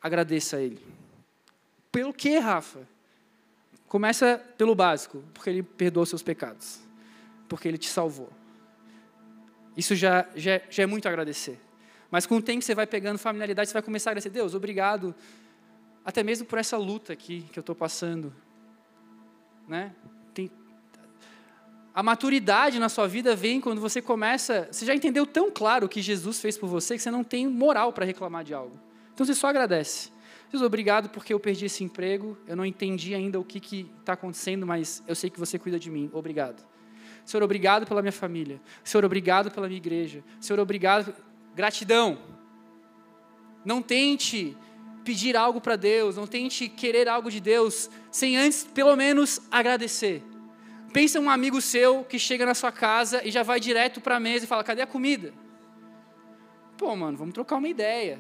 Agradeça 0.01 0.57
a 0.57 0.61
Ele. 0.61 0.81
Pelo 1.91 2.15
que, 2.15 2.39
Rafa? 2.39 2.81
Começa 3.87 4.43
pelo 4.57 4.75
básico, 4.75 5.23
porque 5.35 5.51
Ele 5.51 5.63
perdoou 5.63 6.07
seus 6.07 6.23
pecados, 6.23 6.81
porque 7.47 7.69
Ele 7.69 7.77
te 7.77 7.91
salvou. 7.91 8.31
Isso 9.77 9.95
já, 9.95 10.27
já, 10.35 10.63
já 10.71 10.83
é 10.83 10.87
muito 10.87 11.07
agradecer. 11.07 11.61
Mas 12.11 12.25
com 12.25 12.37
o 12.37 12.43
tempo 12.43 12.63
você 12.63 12.75
vai 12.75 12.87
pegando 12.87 13.19
familiaridade, 13.19 13.69
você 13.69 13.75
vai 13.75 13.83
começar 13.83 14.11
a 14.11 14.13
agradecer, 14.13 14.31
Deus, 14.31 14.55
obrigado, 14.55 15.15
até 16.05 16.23
mesmo 16.23 16.47
por 16.47 16.59
essa 16.59 16.79
luta 16.79 17.13
aqui 17.13 17.43
que 17.53 17.59
eu 17.59 17.63
estou 17.63 17.75
passando. 17.75 18.33
Né? 19.69 19.95
A 21.95 22.03
maturidade 22.03 22.79
na 22.79 22.89
sua 22.89 23.07
vida 23.07 23.37
vem 23.37 23.61
quando 23.61 23.81
você 23.81 24.01
começa. 24.01 24.67
Você 24.71 24.87
já 24.87 24.95
entendeu 24.95 25.27
tão 25.27 25.51
claro 25.51 25.87
o 25.87 25.89
que 25.89 26.01
Jesus 26.01 26.41
fez 26.41 26.57
por 26.57 26.67
você 26.67 26.97
que 26.97 27.03
você 27.03 27.11
não 27.11 27.23
tem 27.23 27.47
moral 27.47 27.93
para 27.93 28.05
reclamar 28.05 28.45
de 28.45 28.55
algo. 28.55 28.79
Então 29.13 29.27
você 29.27 29.35
só 29.35 29.49
agradece. 29.49 30.11
Deus, 30.51 30.63
obrigado 30.63 31.09
porque 31.11 31.33
eu 31.33 31.41
perdi 31.41 31.67
esse 31.67 31.83
emprego, 31.83 32.37
eu 32.47 32.55
não 32.55 32.65
entendi 32.65 33.15
ainda 33.15 33.41
o 33.41 33.45
que 33.45 33.87
está 33.99 34.13
acontecendo, 34.13 34.67
mas 34.67 35.03
eu 35.07 35.15
sei 35.15 35.31
que 35.31 35.39
você 35.39 35.59
cuida 35.59 35.79
de 35.79 35.91
mim. 35.91 36.11
Obrigado. 36.13 36.63
Senhor, 37.25 37.43
obrigado 37.43 37.87
pela 37.87 38.03
minha 38.03 38.13
família. 38.13 38.61
Senhor, 38.83 39.05
obrigado 39.05 39.51
pela 39.51 39.67
minha 39.67 39.79
igreja. 39.79 40.25
Senhor, 40.41 40.61
obrigado. 40.61 41.15
Gratidão. 41.55 42.19
Não 43.65 43.81
tente 43.81 44.57
pedir 45.05 45.37
algo 45.37 45.61
para 45.61 45.77
Deus, 45.77 46.17
não 46.17 46.27
tente 46.27 46.69
querer 46.69 47.09
algo 47.09 47.31
de 47.31 47.41
Deus 47.41 47.91
sem 48.11 48.37
antes, 48.37 48.65
pelo 48.65 48.97
menos, 48.97 49.41
agradecer. 49.51 50.23
Pensa 50.93 51.19
um 51.19 51.31
amigo 51.31 51.61
seu 51.61 52.05
que 52.05 52.19
chega 52.19 52.45
na 52.45 52.55
sua 52.55 52.71
casa 52.71 53.27
e 53.27 53.31
já 53.31 53.43
vai 53.43 53.59
direto 53.59 54.01
para 54.01 54.17
a 54.17 54.21
mesa 54.21 54.45
e 54.45 54.49
fala: 54.49 54.63
cadê 54.63 54.83
a 54.83 54.87
comida? 54.87 55.33
Pô, 56.77 56.95
mano, 56.95 57.17
vamos 57.17 57.33
trocar 57.33 57.57
uma 57.57 57.69
ideia. 57.69 58.19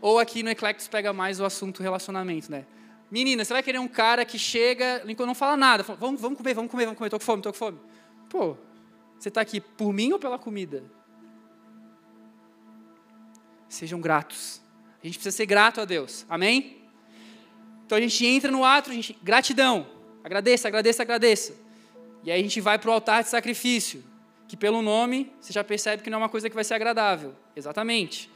Ou 0.00 0.18
aqui 0.18 0.42
no 0.42 0.50
Eclectus 0.50 0.88
pega 0.88 1.12
mais 1.12 1.40
o 1.40 1.44
assunto 1.44 1.82
relacionamento, 1.82 2.50
né? 2.50 2.66
Menina, 3.10 3.44
você 3.44 3.52
vai 3.52 3.62
querer 3.62 3.78
um 3.78 3.86
cara 3.86 4.24
que 4.24 4.38
chega, 4.38 5.02
não 5.04 5.34
fala 5.34 5.56
nada, 5.56 5.84
fala, 5.84 5.98
vamos, 5.98 6.20
vamos 6.20 6.36
comer, 6.36 6.52
vamos 6.52 6.70
comer, 6.70 6.84
vamos 6.84 6.98
comer, 6.98 7.10
tô 7.10 7.18
com 7.18 7.24
fome, 7.24 7.42
tô 7.42 7.52
com 7.52 7.58
fome. 7.58 7.78
Pô, 8.28 8.56
você 9.18 9.28
está 9.28 9.40
aqui 9.40 9.60
por 9.60 9.92
mim 9.92 10.12
ou 10.12 10.18
pela 10.18 10.38
comida? 10.38 10.82
Sejam 13.68 14.00
gratos. 14.00 14.60
A 15.02 15.06
gente 15.06 15.18
precisa 15.18 15.36
ser 15.36 15.46
grato 15.46 15.80
a 15.80 15.84
Deus. 15.84 16.26
Amém? 16.28 16.82
Então 17.86 17.96
a 17.96 18.00
gente 18.00 18.26
entra 18.26 18.50
no 18.50 18.64
ato, 18.64 18.92
gente, 18.92 19.16
gratidão. 19.22 19.93
Agradeça, 20.24 20.68
agradeça, 20.68 21.02
agradeça. 21.02 21.54
E 22.24 22.32
aí 22.32 22.40
a 22.40 22.42
gente 22.42 22.58
vai 22.58 22.78
para 22.78 22.88
o 22.88 22.92
altar 22.94 23.22
de 23.22 23.28
sacrifício, 23.28 24.02
que 24.48 24.56
pelo 24.56 24.80
nome 24.80 25.30
você 25.38 25.52
já 25.52 25.62
percebe 25.62 26.02
que 26.02 26.08
não 26.08 26.16
é 26.16 26.22
uma 26.22 26.28
coisa 26.30 26.48
que 26.48 26.54
vai 26.54 26.64
ser 26.64 26.72
agradável. 26.72 27.34
Exatamente. 27.54 28.30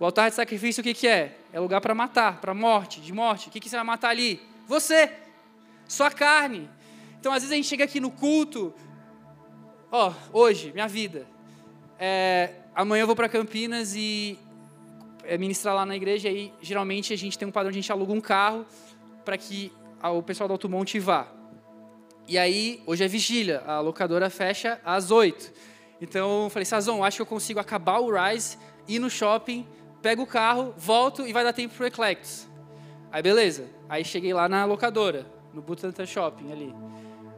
O 0.00 0.04
altar 0.06 0.30
de 0.30 0.36
sacrifício 0.36 0.80
o 0.80 0.84
que, 0.84 0.94
que 0.94 1.06
é? 1.06 1.36
É 1.52 1.60
lugar 1.60 1.82
para 1.82 1.94
matar, 1.94 2.40
para 2.40 2.54
morte, 2.54 3.02
de 3.02 3.12
morte. 3.12 3.48
O 3.48 3.50
que, 3.50 3.60
que 3.60 3.68
você 3.68 3.76
vai 3.76 3.84
matar 3.84 4.08
ali? 4.08 4.40
Você, 4.66 5.12
sua 5.86 6.10
carne. 6.10 6.70
Então, 7.20 7.30
às 7.32 7.42
vezes 7.42 7.52
a 7.52 7.56
gente 7.56 7.68
chega 7.68 7.84
aqui 7.84 8.00
no 8.00 8.10
culto, 8.10 8.74
ó, 9.92 10.14
hoje, 10.32 10.72
minha 10.72 10.88
vida. 10.88 11.26
É, 11.98 12.50
amanhã 12.74 13.02
eu 13.02 13.06
vou 13.06 13.16
para 13.16 13.28
Campinas 13.28 13.94
e 13.94 14.38
é, 15.24 15.36
ministrar 15.36 15.74
lá 15.74 15.84
na 15.84 15.96
igreja. 15.96 16.30
E 16.30 16.50
geralmente 16.62 17.12
a 17.12 17.16
gente 17.16 17.38
tem 17.38 17.46
um 17.46 17.52
padrão, 17.52 17.70
a 17.70 17.74
gente 17.74 17.92
aluga 17.92 18.12
um 18.12 18.20
carro 18.20 18.64
para 19.24 19.36
que 19.36 19.70
o 20.02 20.22
pessoal 20.22 20.48
do 20.48 20.52
Altomonte 20.52 20.98
vá. 20.98 21.26
E 22.28 22.36
aí, 22.38 22.82
hoje 22.86 23.04
é 23.04 23.08
vigília, 23.08 23.62
a 23.66 23.80
locadora 23.80 24.28
fecha 24.28 24.80
às 24.84 25.10
oito. 25.10 25.52
Então 26.00 26.44
eu 26.44 26.50
falei, 26.50 26.64
Sazon, 26.64 27.04
acho 27.04 27.18
que 27.18 27.22
eu 27.22 27.26
consigo 27.26 27.60
acabar 27.60 28.00
o 28.00 28.10
Rise, 28.12 28.58
ir 28.88 28.98
no 28.98 29.08
shopping, 29.08 29.66
pego 30.02 30.22
o 30.22 30.26
carro, 30.26 30.74
volto 30.76 31.26
e 31.26 31.32
vai 31.32 31.44
dar 31.44 31.52
tempo 31.52 31.74
pro 31.74 31.86
Eclectus. 31.86 32.46
Aí 33.10 33.22
beleza. 33.22 33.66
Aí 33.88 34.04
cheguei 34.04 34.34
lá 34.34 34.48
na 34.48 34.64
locadora, 34.64 35.26
no 35.54 35.62
Butantan 35.62 36.04
Shopping 36.04 36.52
ali. 36.52 36.74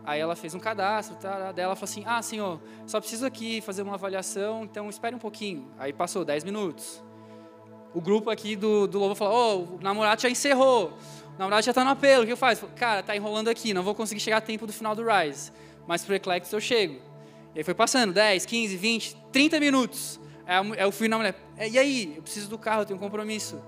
Aí 0.05 0.21
ela 0.21 0.35
fez 0.35 0.55
um 0.55 0.59
cadastro, 0.59 1.17
tá, 1.17 1.53
daí 1.53 1.65
ela 1.65 1.77
falou 1.77 1.85
assim: 1.85 2.03
"Ah, 2.07 2.23
senhor, 2.23 2.61
só 2.87 2.99
preciso 2.99 3.27
aqui 3.27 3.61
fazer 3.61 3.83
uma 3.83 3.95
avaliação, 3.95 4.65
então 4.65 4.89
espere 4.89 5.15
um 5.15 5.19
pouquinho". 5.19 5.71
Aí 5.79 5.93
passou 5.93 6.25
10 6.25 6.45
minutos. 6.45 7.03
O 7.93 8.01
grupo 8.01 8.31
aqui 8.31 8.57
do, 8.57 8.87
do 8.87 8.99
Lobo 8.99 9.15
falou: 9.15 9.69
"Oh, 9.71 9.77
o 9.77 9.81
namorado 9.83 10.23
já 10.23 10.31
encerrou. 10.31 10.97
O 11.39 11.41
namorado 11.41 11.65
já 11.65 11.73
tá 11.73 11.85
no 11.85 11.91
apelo, 11.91 12.25
o 12.25 12.27
que 12.27 12.33
eu 12.33 12.37
faço?". 12.37 12.67
Cara, 12.75 13.01
tá 13.01 13.15
enrolando 13.15 13.47
aqui, 13.49 13.73
não 13.73 13.85
vou 13.85 13.95
conseguir 13.95 14.21
chegar 14.21 14.39
a 14.39 14.41
tempo 14.41 14.67
do 14.67 14.73
final 14.73 14.95
do 14.97 15.05
Rise, 15.07 15.53
mas 15.87 16.05
pro 16.05 16.15
Eclectus 16.15 16.53
eu 16.53 16.61
chego. 16.61 17.01
E 17.55 17.59
aí 17.59 17.65
foi 17.65 17.75
passando 17.75 18.13
10, 18.13 18.45
15, 18.45 18.77
20, 18.77 19.17
30 19.33 19.61
minutos. 19.61 20.21
Aí 20.45 20.57
eu 20.79 20.91
fui 20.91 21.07
na 21.07 21.17
mulher, 21.17 21.35
é, 21.57 21.69
e 21.69 21.79
aí? 21.79 22.15
Eu 22.17 22.23
preciso 22.23 22.49
do 22.51 22.59
carro, 22.59 22.83
eu 22.83 22.87
tenho 22.87 22.99
um 22.99 23.01
compromisso. 23.01 23.63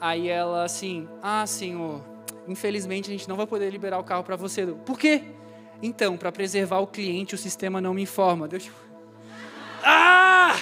Aí 0.00 0.28
ela 0.28 0.64
assim, 0.64 1.08
ah, 1.22 1.46
senhor, 1.46 2.02
infelizmente 2.48 3.08
a 3.08 3.12
gente 3.12 3.28
não 3.28 3.36
vai 3.36 3.46
poder 3.46 3.70
liberar 3.70 3.98
o 4.00 4.04
carro 4.04 4.24
para 4.24 4.34
você. 4.34 4.66
Por 4.66 4.98
quê? 4.98 5.22
Então, 5.80 6.16
para 6.16 6.32
preservar 6.32 6.78
o 6.78 6.86
cliente, 6.88 7.36
o 7.36 7.38
sistema 7.38 7.80
não 7.80 7.94
me 7.94 8.02
informa. 8.02 8.48
Deus, 8.48 8.64
tipo, 8.64 8.76
ah! 9.84 10.56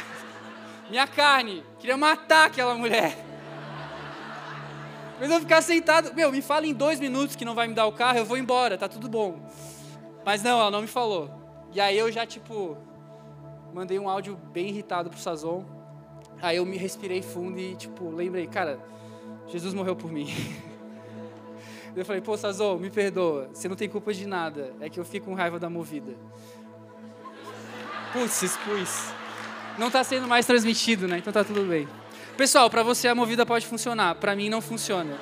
Minha 0.90 1.06
carne, 1.06 1.64
queria 1.78 1.96
matar 1.96 2.48
aquela 2.48 2.74
mulher. 2.74 3.31
Mas 5.22 5.30
eu 5.30 5.38
ficar 5.38 5.62
sentado, 5.62 6.12
meu, 6.14 6.32
me 6.32 6.42
fala 6.42 6.66
em 6.66 6.74
dois 6.74 6.98
minutos 6.98 7.36
que 7.36 7.44
não 7.44 7.54
vai 7.54 7.68
me 7.68 7.74
dar 7.74 7.86
o 7.86 7.92
carro, 7.92 8.18
eu 8.18 8.24
vou 8.24 8.36
embora, 8.36 8.76
tá 8.76 8.88
tudo 8.88 9.08
bom. 9.08 9.38
Mas 10.26 10.42
não, 10.42 10.58
ela 10.58 10.68
não 10.68 10.80
me 10.80 10.88
falou. 10.88 11.30
E 11.72 11.80
aí 11.80 11.96
eu 11.96 12.10
já, 12.10 12.26
tipo, 12.26 12.76
mandei 13.72 14.00
um 14.00 14.08
áudio 14.08 14.36
bem 14.52 14.70
irritado 14.70 15.10
pro 15.10 15.20
Sazon. 15.20 15.64
Aí 16.40 16.56
eu 16.56 16.66
me 16.66 16.76
respirei 16.76 17.22
fundo 17.22 17.56
e, 17.60 17.76
tipo, 17.76 18.10
lembrei, 18.10 18.48
cara, 18.48 18.80
Jesus 19.46 19.72
morreu 19.72 19.94
por 19.94 20.10
mim. 20.10 20.26
Eu 21.94 22.06
falei, 22.06 22.22
pô, 22.22 22.34
Sazô, 22.38 22.78
me 22.78 22.88
perdoa, 22.88 23.50
você 23.52 23.68
não 23.68 23.76
tem 23.76 23.86
culpa 23.86 24.14
de 24.14 24.26
nada, 24.26 24.74
é 24.80 24.88
que 24.88 24.98
eu 24.98 25.04
fico 25.04 25.26
com 25.26 25.34
raiva 25.34 25.58
da 25.58 25.68
movida. 25.68 26.16
Putz, 28.14 28.42
expus. 28.42 29.12
Não 29.76 29.88
está 29.88 30.02
sendo 30.02 30.26
mais 30.26 30.46
transmitido, 30.46 31.06
né? 31.06 31.18
Então 31.18 31.30
tá 31.30 31.44
tudo 31.44 31.68
bem. 31.68 31.86
Pessoal, 32.42 32.68
para 32.68 32.82
você 32.82 33.06
a 33.06 33.14
movida 33.14 33.46
pode 33.46 33.64
funcionar, 33.64 34.16
para 34.16 34.34
mim 34.34 34.48
não 34.48 34.60
funciona. 34.60 35.16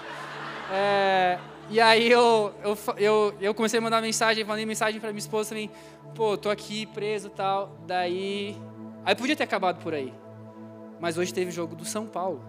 É, 0.72 1.38
e 1.68 1.78
aí 1.78 2.10
eu, 2.10 2.50
eu, 2.64 2.78
eu, 2.96 3.34
eu 3.42 3.54
comecei 3.54 3.78
a 3.78 3.82
mandar 3.82 4.00
mensagem, 4.00 4.42
mandei 4.42 4.64
mensagem 4.64 4.98
para 4.98 5.10
minha 5.10 5.18
esposa 5.18 5.50
também, 5.50 5.70
pô, 6.14 6.38
tô 6.38 6.48
aqui 6.48 6.86
preso 6.86 7.26
e 7.26 7.30
tal. 7.32 7.76
Daí. 7.86 8.56
Aí 9.04 9.14
podia 9.14 9.36
ter 9.36 9.42
acabado 9.42 9.82
por 9.82 9.92
aí. 9.92 10.14
Mas 10.98 11.18
hoje 11.18 11.34
teve 11.34 11.50
jogo 11.50 11.76
do 11.76 11.84
São 11.84 12.06
Paulo. 12.06 12.42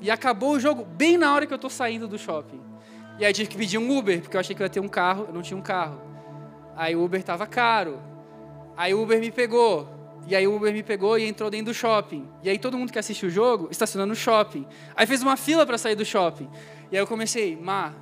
E 0.00 0.08
acabou 0.08 0.52
o 0.52 0.60
jogo 0.60 0.84
bem 0.84 1.18
na 1.18 1.34
hora 1.34 1.48
que 1.48 1.52
eu 1.52 1.58
tô 1.58 1.68
saindo 1.68 2.06
do 2.06 2.16
shopping. 2.16 2.62
E 3.18 3.24
aí 3.24 3.32
tive 3.32 3.48
que 3.48 3.56
pedir 3.56 3.78
um 3.78 3.98
Uber, 3.98 4.20
porque 4.20 4.36
eu 4.36 4.40
achei 4.40 4.54
que 4.54 4.62
eu 4.62 4.66
ia 4.66 4.70
ter 4.70 4.78
um 4.78 4.88
carro, 4.88 5.24
eu 5.26 5.34
não 5.34 5.42
tinha 5.42 5.58
um 5.58 5.62
carro. 5.62 6.00
Aí 6.76 6.94
o 6.94 7.02
Uber 7.02 7.24
tava 7.24 7.44
caro. 7.44 7.98
Aí 8.76 8.94
o 8.94 9.02
Uber 9.02 9.18
me 9.18 9.32
pegou. 9.32 9.97
E 10.28 10.36
aí 10.36 10.46
o 10.46 10.54
Uber 10.54 10.70
me 10.74 10.82
pegou 10.82 11.18
e 11.18 11.26
entrou 11.26 11.48
dentro 11.48 11.72
do 11.72 11.74
shopping. 11.74 12.28
E 12.42 12.50
aí 12.50 12.58
todo 12.58 12.76
mundo 12.76 12.92
que 12.92 12.98
assistiu 12.98 13.30
o 13.30 13.32
jogo 13.32 13.68
estacionou 13.70 14.06
no 14.06 14.14
shopping. 14.14 14.66
Aí 14.94 15.06
fez 15.06 15.22
uma 15.22 15.38
fila 15.38 15.64
para 15.64 15.78
sair 15.78 15.94
do 15.94 16.04
shopping. 16.04 16.50
E 16.92 16.96
aí 16.96 17.02
eu 17.02 17.06
comecei, 17.06 17.56
Má, 17.56 17.94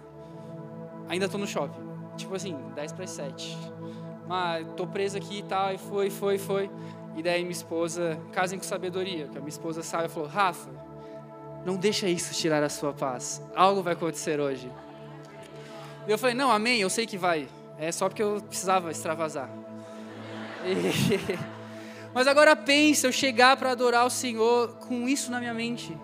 ainda 1.09 1.29
tô 1.29 1.39
no 1.39 1.47
shopping. 1.47 1.81
Tipo 2.17 2.35
assim, 2.35 2.57
10 2.75 2.93
para 2.95 3.07
7. 3.07 3.57
Má, 4.27 4.59
tô 4.77 4.89
preso 4.89 5.17
aqui 5.17 5.39
e 5.39 5.43
tal. 5.45 5.73
E 5.73 5.79
foi, 5.79 6.11
foi, 6.11 6.37
foi. 6.37 6.69
E 7.15 7.23
daí 7.23 7.43
minha 7.43 7.53
esposa, 7.53 8.21
casem 8.33 8.59
com 8.59 8.65
sabedoria, 8.65 9.29
que 9.29 9.39
a 9.39 9.41
minha 9.41 9.49
esposa 9.49 9.85
sabe, 9.85 10.09
falou, 10.09 10.29
Rafa, 10.29 10.69
não 11.65 11.77
deixa 11.77 12.09
isso 12.09 12.35
tirar 12.35 12.61
a 12.61 12.69
sua 12.69 12.93
paz. 12.93 13.41
Algo 13.55 13.85
vai 13.85 13.93
acontecer 13.93 14.41
hoje. 14.41 14.69
E 16.09 16.11
eu 16.11 16.19
falei, 16.19 16.35
não, 16.35 16.51
amém, 16.51 16.81
eu 16.81 16.91
sei 16.91 17.07
que 17.07 17.17
vai. 17.17 17.49
É 17.79 17.93
só 17.93 18.09
porque 18.09 18.23
eu 18.23 18.43
precisava 18.43 18.91
extravasar. 18.91 19.49
E... 20.67 21.56
Mas 22.17 22.27
agora 22.27 22.57
pensa, 22.57 23.07
eu 23.07 23.13
chegar 23.13 23.59
para 23.59 23.73
adorar 23.73 24.07
o 24.07 24.09
Senhor 24.09 24.79
com 24.79 25.07
isso 25.07 25.31
na 25.31 25.39
minha 25.39 25.53
mente. 25.53 25.95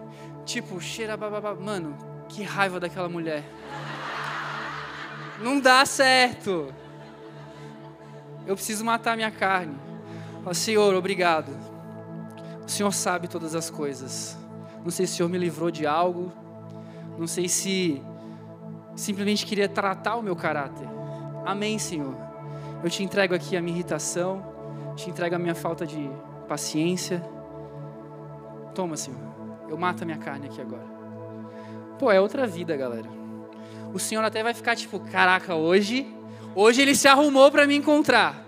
Tipo, 0.45 0.79
cheira 0.79 1.17
bababá. 1.17 1.55
Mano, 1.55 1.97
que 2.29 2.43
raiva 2.43 2.79
daquela 2.79 3.09
mulher. 3.09 3.43
Não 5.41 5.59
dá 5.59 5.87
certo. 5.87 6.71
Eu 8.47 8.55
preciso 8.55 8.85
matar 8.85 9.17
minha 9.17 9.31
carne. 9.31 9.75
Fala, 10.43 10.53
Senhor, 10.53 10.95
obrigado. 10.95 11.49
O 12.67 12.69
Senhor 12.69 12.93
sabe 12.93 13.27
todas 13.27 13.55
as 13.55 13.71
coisas. 13.71 14.37
Não 14.85 14.91
sei 14.91 15.07
se 15.07 15.15
o 15.15 15.17
Senhor 15.17 15.29
me 15.31 15.39
livrou 15.39 15.71
de 15.71 15.87
algo. 15.87 16.31
Não 17.17 17.27
sei 17.27 17.49
se 17.49 18.03
simplesmente 18.95 19.47
queria 19.47 19.67
tratar 19.67 20.17
o 20.17 20.23
meu 20.23 20.37
caráter. 20.37 20.87
Amém, 21.47 21.79
Senhor. 21.79 22.15
Eu 22.85 22.91
te 22.91 23.03
entrego 23.03 23.35
aqui 23.35 23.57
a 23.57 23.63
minha 23.63 23.75
irritação 23.75 24.52
te 24.97 25.11
entrego 25.11 25.37
a 25.37 25.39
minha 25.39 25.55
falta 25.55 25.87
de 25.87 26.11
paciência. 26.49 27.23
Toma, 28.75 28.97
Senhor. 28.97 29.21
Eu 29.69 29.77
mato 29.77 30.03
a 30.03 30.07
minha 30.07 30.19
carne 30.19 30.47
aqui 30.47 30.61
agora. 30.61 30.87
Pô, 31.99 32.11
é 32.11 32.21
outra 32.21 32.47
vida, 32.47 32.77
galera. 32.77 33.09
O 33.95 33.99
Senhor 33.99 34.25
até 34.25 34.43
vai 34.43 34.55
ficar 34.55 34.75
tipo, 34.75 34.99
caraca, 35.01 35.55
hoje, 35.55 36.07
hoje 36.55 36.81
ele 36.83 36.95
se 36.95 37.09
arrumou 37.09 37.51
para 37.51 37.67
me 37.67 37.77
encontrar. 37.77 38.45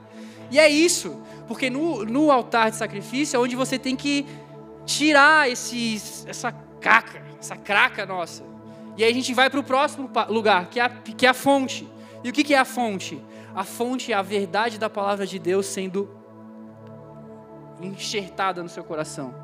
E 0.51 0.59
é 0.59 0.69
isso, 0.69 1.23
porque 1.47 1.69
no, 1.71 2.05
no 2.05 2.31
altar 2.31 2.71
de 2.71 2.77
sacrifício 2.77 3.37
é 3.37 3.41
onde 3.41 3.57
você 3.57 3.79
tem 3.79 3.97
que 3.97 4.27
tirar 4.85 5.51
esse, 5.51 5.97
essa 6.27 6.53
caca, 6.81 7.23
essa 7.39 7.57
craca 7.57 8.07
nossa. 8.07 8.45
E 8.97 9.05
aí 9.05 9.11
a 9.11 9.15
gente 9.15 9.35
vai 9.35 9.51
para 9.51 9.61
o 9.61 9.65
próximo 9.65 10.11
lugar, 10.29 10.69
que 10.69 10.79
é, 10.79 10.85
a, 10.85 10.89
que 10.89 11.27
é 11.27 11.29
a 11.29 11.35
fonte. 11.35 11.89
E 12.23 12.31
o 12.31 12.33
que, 12.33 12.45
que 12.45 12.55
é 12.55 12.59
a 12.59 12.65
fonte? 12.65 13.23
A 13.55 13.65
fonte 13.65 14.13
é 14.13 14.15
a 14.15 14.23
verdade 14.23 14.79
da 14.79 14.89
palavra 14.89 15.27
de 15.27 15.39
Deus 15.39 15.67
sendo 15.67 16.09
enxertada 17.85 18.63
no 18.63 18.69
seu 18.69 18.85
coração. 18.85 19.35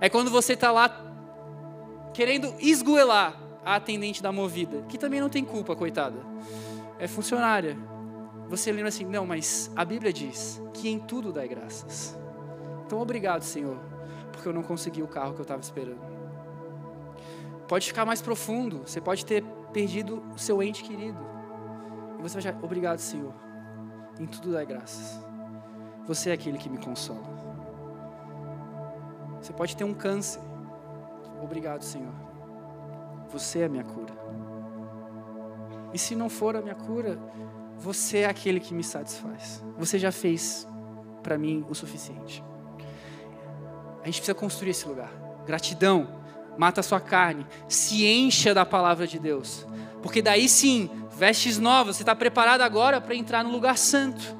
É 0.00 0.08
quando 0.08 0.30
você 0.30 0.54
está 0.54 0.70
lá 0.70 1.04
querendo 2.12 2.54
esgoelar 2.60 3.34
a 3.64 3.76
atendente 3.76 4.22
da 4.22 4.30
movida, 4.30 4.82
que 4.88 4.98
também 4.98 5.20
não 5.20 5.28
tem 5.28 5.44
culpa, 5.44 5.74
coitada. 5.74 6.18
É 6.98 7.08
funcionária. 7.08 7.76
Você 8.48 8.70
lembra 8.70 8.88
assim, 8.88 9.04
não, 9.04 9.26
mas 9.26 9.70
a 9.74 9.84
Bíblia 9.84 10.12
diz 10.12 10.62
que 10.74 10.88
em 10.88 10.98
tudo 10.98 11.32
dá 11.32 11.46
graças. 11.46 12.16
Então, 12.86 13.00
obrigado, 13.00 13.42
Senhor, 13.42 13.78
porque 14.30 14.46
eu 14.46 14.52
não 14.52 14.62
consegui 14.62 15.02
o 15.02 15.08
carro 15.08 15.32
que 15.32 15.40
eu 15.40 15.44
estava 15.44 15.60
esperando. 15.60 16.14
Pode 17.66 17.86
ficar 17.86 18.04
mais 18.04 18.20
profundo, 18.20 18.82
você 18.86 19.00
pode 19.00 19.24
ter 19.24 19.42
perdido 19.72 20.22
o 20.34 20.38
seu 20.38 20.62
ente 20.62 20.84
querido. 20.84 21.18
E 22.18 22.22
você 22.22 22.34
vai 22.40 22.52
dizer, 22.52 22.64
obrigado, 22.64 22.98
Senhor, 22.98 23.32
em 24.20 24.26
tudo 24.26 24.52
dá 24.52 24.62
graças. 24.62 25.18
Você 26.06 26.30
é 26.30 26.34
aquele 26.34 26.58
que 26.58 26.68
me 26.68 26.78
consola. 26.78 27.33
Você 29.44 29.52
pode 29.52 29.76
ter 29.76 29.84
um 29.84 29.92
câncer. 29.92 30.40
Obrigado, 31.42 31.82
Senhor. 31.82 32.14
Você 33.30 33.58
é 33.58 33.64
a 33.66 33.68
minha 33.68 33.84
cura. 33.84 34.14
E 35.92 35.98
se 35.98 36.14
não 36.14 36.30
for 36.30 36.56
a 36.56 36.62
minha 36.62 36.74
cura, 36.74 37.18
você 37.76 38.20
é 38.20 38.24
aquele 38.24 38.58
que 38.58 38.72
me 38.72 38.82
satisfaz. 38.82 39.62
Você 39.76 39.98
já 39.98 40.10
fez 40.10 40.66
para 41.22 41.36
mim 41.36 41.62
o 41.68 41.74
suficiente. 41.74 42.42
A 44.00 44.06
gente 44.06 44.16
precisa 44.16 44.34
construir 44.34 44.70
esse 44.70 44.88
lugar. 44.88 45.12
Gratidão, 45.44 46.08
mata 46.56 46.80
a 46.80 46.82
sua 46.82 46.98
carne, 46.98 47.46
se 47.68 48.06
encha 48.06 48.54
da 48.54 48.64
palavra 48.64 49.06
de 49.06 49.18
Deus. 49.18 49.66
Porque 50.02 50.22
daí 50.22 50.48
sim, 50.48 50.88
vestes 51.18 51.58
novas, 51.58 51.96
você 51.96 52.02
está 52.02 52.16
preparado 52.16 52.62
agora 52.62 52.98
para 52.98 53.14
entrar 53.14 53.44
no 53.44 53.50
lugar 53.50 53.76
santo. 53.76 54.34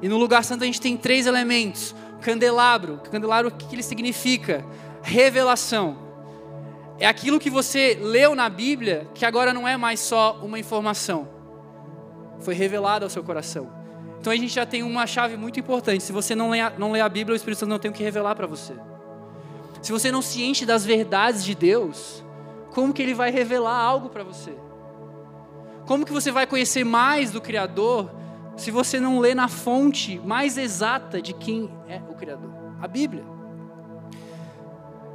E 0.00 0.08
no 0.08 0.16
lugar 0.16 0.42
santo 0.42 0.62
a 0.62 0.66
gente 0.66 0.80
tem 0.80 0.96
três 0.96 1.26
elementos: 1.26 1.94
candelabro. 2.20 3.00
Candelabro, 3.10 3.48
o 3.48 3.52
que 3.52 3.74
ele 3.74 3.82
significa? 3.82 4.64
Revelação. 5.02 6.08
É 6.98 7.06
aquilo 7.06 7.38
que 7.38 7.48
você 7.48 7.96
leu 8.00 8.34
na 8.34 8.48
Bíblia 8.48 9.08
que 9.14 9.24
agora 9.24 9.52
não 9.52 9.66
é 9.66 9.76
mais 9.76 10.00
só 10.00 10.40
uma 10.42 10.58
informação. 10.58 11.28
Foi 12.40 12.54
revelado 12.54 13.04
ao 13.04 13.10
seu 13.10 13.22
coração. 13.22 13.70
Então 14.20 14.32
a 14.32 14.36
gente 14.36 14.52
já 14.52 14.66
tem 14.66 14.82
uma 14.82 15.06
chave 15.06 15.36
muito 15.36 15.60
importante. 15.60 16.02
Se 16.02 16.12
você 16.12 16.34
não 16.34 16.50
lê 16.50 16.60
a, 16.60 16.70
não 16.70 16.90
lê 16.90 17.00
a 17.00 17.08
Bíblia, 17.08 17.34
o 17.34 17.36
Espírito 17.36 17.60
Santo 17.60 17.70
não 17.70 17.78
tem 17.78 17.90
o 17.90 17.94
que 17.94 18.02
revelar 18.02 18.34
para 18.34 18.46
você. 18.46 18.74
Se 19.80 19.92
você 19.92 20.10
não 20.10 20.20
se 20.20 20.42
enche 20.42 20.66
das 20.66 20.84
verdades 20.84 21.44
de 21.44 21.54
Deus, 21.54 22.24
como 22.72 22.92
que 22.92 23.00
ele 23.00 23.14
vai 23.14 23.30
revelar 23.30 23.76
algo 23.76 24.08
para 24.08 24.24
você? 24.24 24.52
Como 25.86 26.04
que 26.04 26.12
você 26.12 26.32
vai 26.32 26.46
conhecer 26.46 26.84
mais 26.84 27.30
do 27.30 27.40
Criador 27.40 28.10
se 28.58 28.70
você 28.72 28.98
não 28.98 29.20
lê 29.20 29.34
na 29.34 29.48
fonte 29.48 30.18
mais 30.18 30.58
exata 30.58 31.22
de 31.22 31.32
quem 31.32 31.70
é 31.88 32.00
o 32.10 32.14
Criador, 32.14 32.50
a 32.82 32.88
Bíblia. 32.88 33.24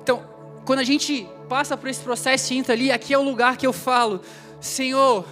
Então, 0.02 0.24
quando 0.66 0.80
a 0.80 0.84
gente 0.84 1.28
passa 1.50 1.76
por 1.76 1.90
esse 1.90 2.02
processo 2.02 2.54
e 2.54 2.58
entra 2.58 2.74
ali, 2.74 2.90
aqui 2.92 3.14
é 3.14 3.18
o 3.18 3.22
lugar 3.22 3.58
que 3.58 3.68
eu 3.68 3.74
falo, 3.74 4.22
Senhor, 4.62 5.26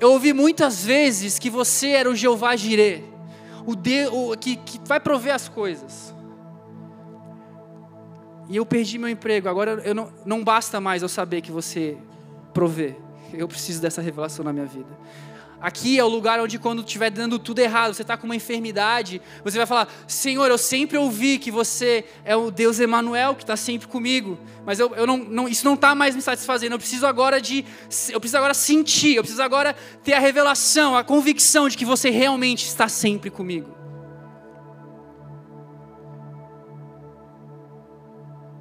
eu 0.00 0.10
ouvi 0.10 0.32
muitas 0.32 0.84
vezes 0.84 1.38
que 1.38 1.48
você 1.48 1.90
era 1.90 2.10
o 2.10 2.16
Jeová 2.16 2.56
Jireh, 2.56 3.04
o 3.64 3.76
Deus 3.76 4.36
que, 4.40 4.56
que 4.56 4.80
vai 4.84 4.98
prover 4.98 5.32
as 5.34 5.48
coisas. 5.48 6.12
E 8.48 8.56
eu 8.56 8.66
perdi 8.66 8.98
meu 8.98 9.08
emprego, 9.08 9.48
agora 9.48 9.80
eu 9.84 9.94
não, 9.94 10.12
não 10.26 10.42
basta 10.42 10.80
mais 10.80 11.00
eu 11.00 11.08
saber 11.08 11.40
que 11.40 11.52
você 11.52 11.96
provê. 12.52 12.96
Eu 13.32 13.46
preciso 13.46 13.80
dessa 13.80 14.02
revelação 14.02 14.44
na 14.44 14.52
minha 14.52 14.66
vida. 14.66 14.98
Aqui 15.62 15.96
é 15.96 16.02
o 16.02 16.08
lugar 16.08 16.40
onde, 16.40 16.58
quando 16.58 16.82
estiver 16.82 17.08
dando 17.08 17.38
tudo 17.38 17.60
errado, 17.60 17.94
você 17.94 18.02
está 18.02 18.16
com 18.16 18.24
uma 18.24 18.34
enfermidade, 18.34 19.22
você 19.44 19.56
vai 19.56 19.64
falar: 19.64 19.88
Senhor, 20.08 20.50
eu 20.50 20.58
sempre 20.58 20.98
ouvi 20.98 21.38
que 21.38 21.52
você 21.52 22.04
é 22.24 22.34
o 22.34 22.50
Deus 22.50 22.80
Emanuel 22.80 23.36
que 23.36 23.44
está 23.44 23.56
sempre 23.56 23.86
comigo, 23.86 24.36
mas 24.66 24.80
eu, 24.80 24.92
eu 24.96 25.06
não, 25.06 25.18
não, 25.18 25.48
isso 25.48 25.64
não 25.64 25.74
está 25.74 25.94
mais 25.94 26.16
me 26.16 26.20
satisfazendo. 26.20 26.72
Eu 26.72 26.78
preciso 26.80 27.06
agora 27.06 27.40
de, 27.40 27.64
eu 28.10 28.18
preciso 28.18 28.38
agora 28.38 28.54
sentir, 28.54 29.14
eu 29.14 29.22
preciso 29.22 29.40
agora 29.40 29.76
ter 30.02 30.14
a 30.14 30.18
revelação, 30.18 30.96
a 30.96 31.04
convicção 31.04 31.68
de 31.68 31.78
que 31.78 31.84
você 31.84 32.10
realmente 32.10 32.66
está 32.66 32.88
sempre 32.88 33.30
comigo. 33.30 33.72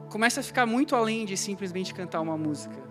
Começa 0.07 0.41
a 0.41 0.43
ficar 0.43 0.67
muito 0.67 0.95
além 0.95 1.25
de 1.25 1.35
simplesmente 1.35 1.95
cantar 1.95 2.21
uma 2.21 2.37
música 2.37 2.90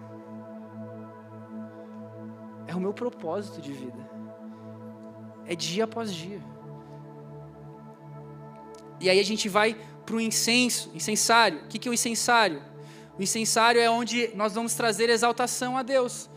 é 2.71 2.75
o 2.75 2.81
meu 2.81 2.95
propósito 2.95 3.61
de 3.61 3.73
vida. 3.73 3.99
É 5.45 5.57
dia 5.57 5.85
após 5.85 6.15
dia. 6.15 6.41
E 9.01 9.11
aí 9.11 9.19
a 9.19 9.25
gente 9.25 9.49
vai 9.49 9.77
para 10.07 10.15
o 10.15 10.21
incenso, 10.21 10.91
incensário. 10.95 11.63
O 11.65 11.69
que, 11.69 11.89
é 11.89 11.91
o 11.91 11.95
incensário? 11.95 12.63
O 13.19 13.23
incensário 13.23 13.81
é 13.81 13.91
onde 13.91 14.31
nós 14.37 14.55
vamos 14.55 14.75
trazer 14.75 15.11
exaltação 15.11 15.77
a 15.77 15.83
Deus. 15.83 16.31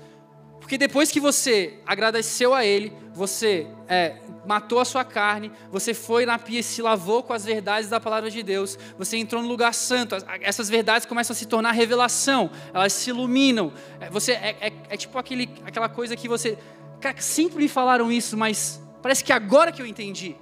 Porque 0.64 0.78
depois 0.78 1.12
que 1.12 1.20
você 1.20 1.74
agradeceu 1.86 2.54
a 2.54 2.66
Ele, 2.66 2.94
você 3.14 3.68
é, 3.86 4.16
matou 4.46 4.80
a 4.80 4.86
sua 4.86 5.04
carne, 5.04 5.52
você 5.70 5.94
foi 5.94 6.26
na 6.26 6.40
pia 6.40 6.62
e 6.62 6.64
se 6.64 6.82
lavou 6.82 7.22
com 7.22 7.34
as 7.34 7.44
verdades 7.44 7.90
da 7.90 8.00
palavra 8.00 8.32
de 8.32 8.42
Deus, 8.42 8.80
você 8.98 9.18
entrou 9.18 9.42
no 9.42 9.48
lugar 9.50 9.74
santo, 9.74 10.16
essas 10.40 10.70
verdades 10.70 11.06
começam 11.06 11.34
a 11.34 11.38
se 11.38 11.46
tornar 11.48 11.72
revelação, 11.72 12.50
elas 12.74 12.94
se 12.94 13.10
iluminam. 13.10 13.74
É, 14.00 14.10
você 14.10 14.32
é, 14.32 14.56
é, 14.62 14.74
é 14.92 14.96
tipo 14.96 15.18
aquele, 15.18 15.50
aquela 15.66 15.90
coisa 15.90 16.16
que 16.16 16.30
você. 16.30 16.58
Cara, 17.02 17.20
sempre 17.20 17.58
me 17.58 17.68
falaram 17.68 18.10
isso, 18.10 18.38
mas 18.38 18.82
parece 19.02 19.22
que 19.22 19.34
agora 19.34 19.70
que 19.70 19.82
eu 19.82 19.86
entendi. 19.86 20.34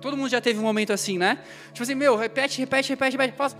Todo 0.00 0.16
mundo 0.16 0.30
já 0.30 0.40
teve 0.40 0.58
um 0.58 0.62
momento 0.62 0.90
assim, 0.90 1.18
né? 1.18 1.38
Tipo 1.74 1.82
assim, 1.82 1.94
meu, 1.94 2.16
repete, 2.16 2.58
repete, 2.60 2.88
repete, 2.88 3.14
repete. 3.18 3.56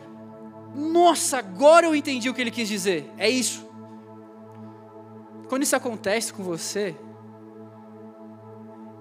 Nossa, 0.74 1.36
agora 1.38 1.84
eu 1.84 1.94
entendi 1.94 2.30
o 2.30 2.34
que 2.34 2.40
ele 2.40 2.50
quis 2.50 2.66
dizer. 2.66 3.04
É 3.18 3.28
isso. 3.28 3.65
Quando 5.48 5.62
isso 5.62 5.76
acontece 5.76 6.32
com 6.32 6.42
você, 6.42 6.94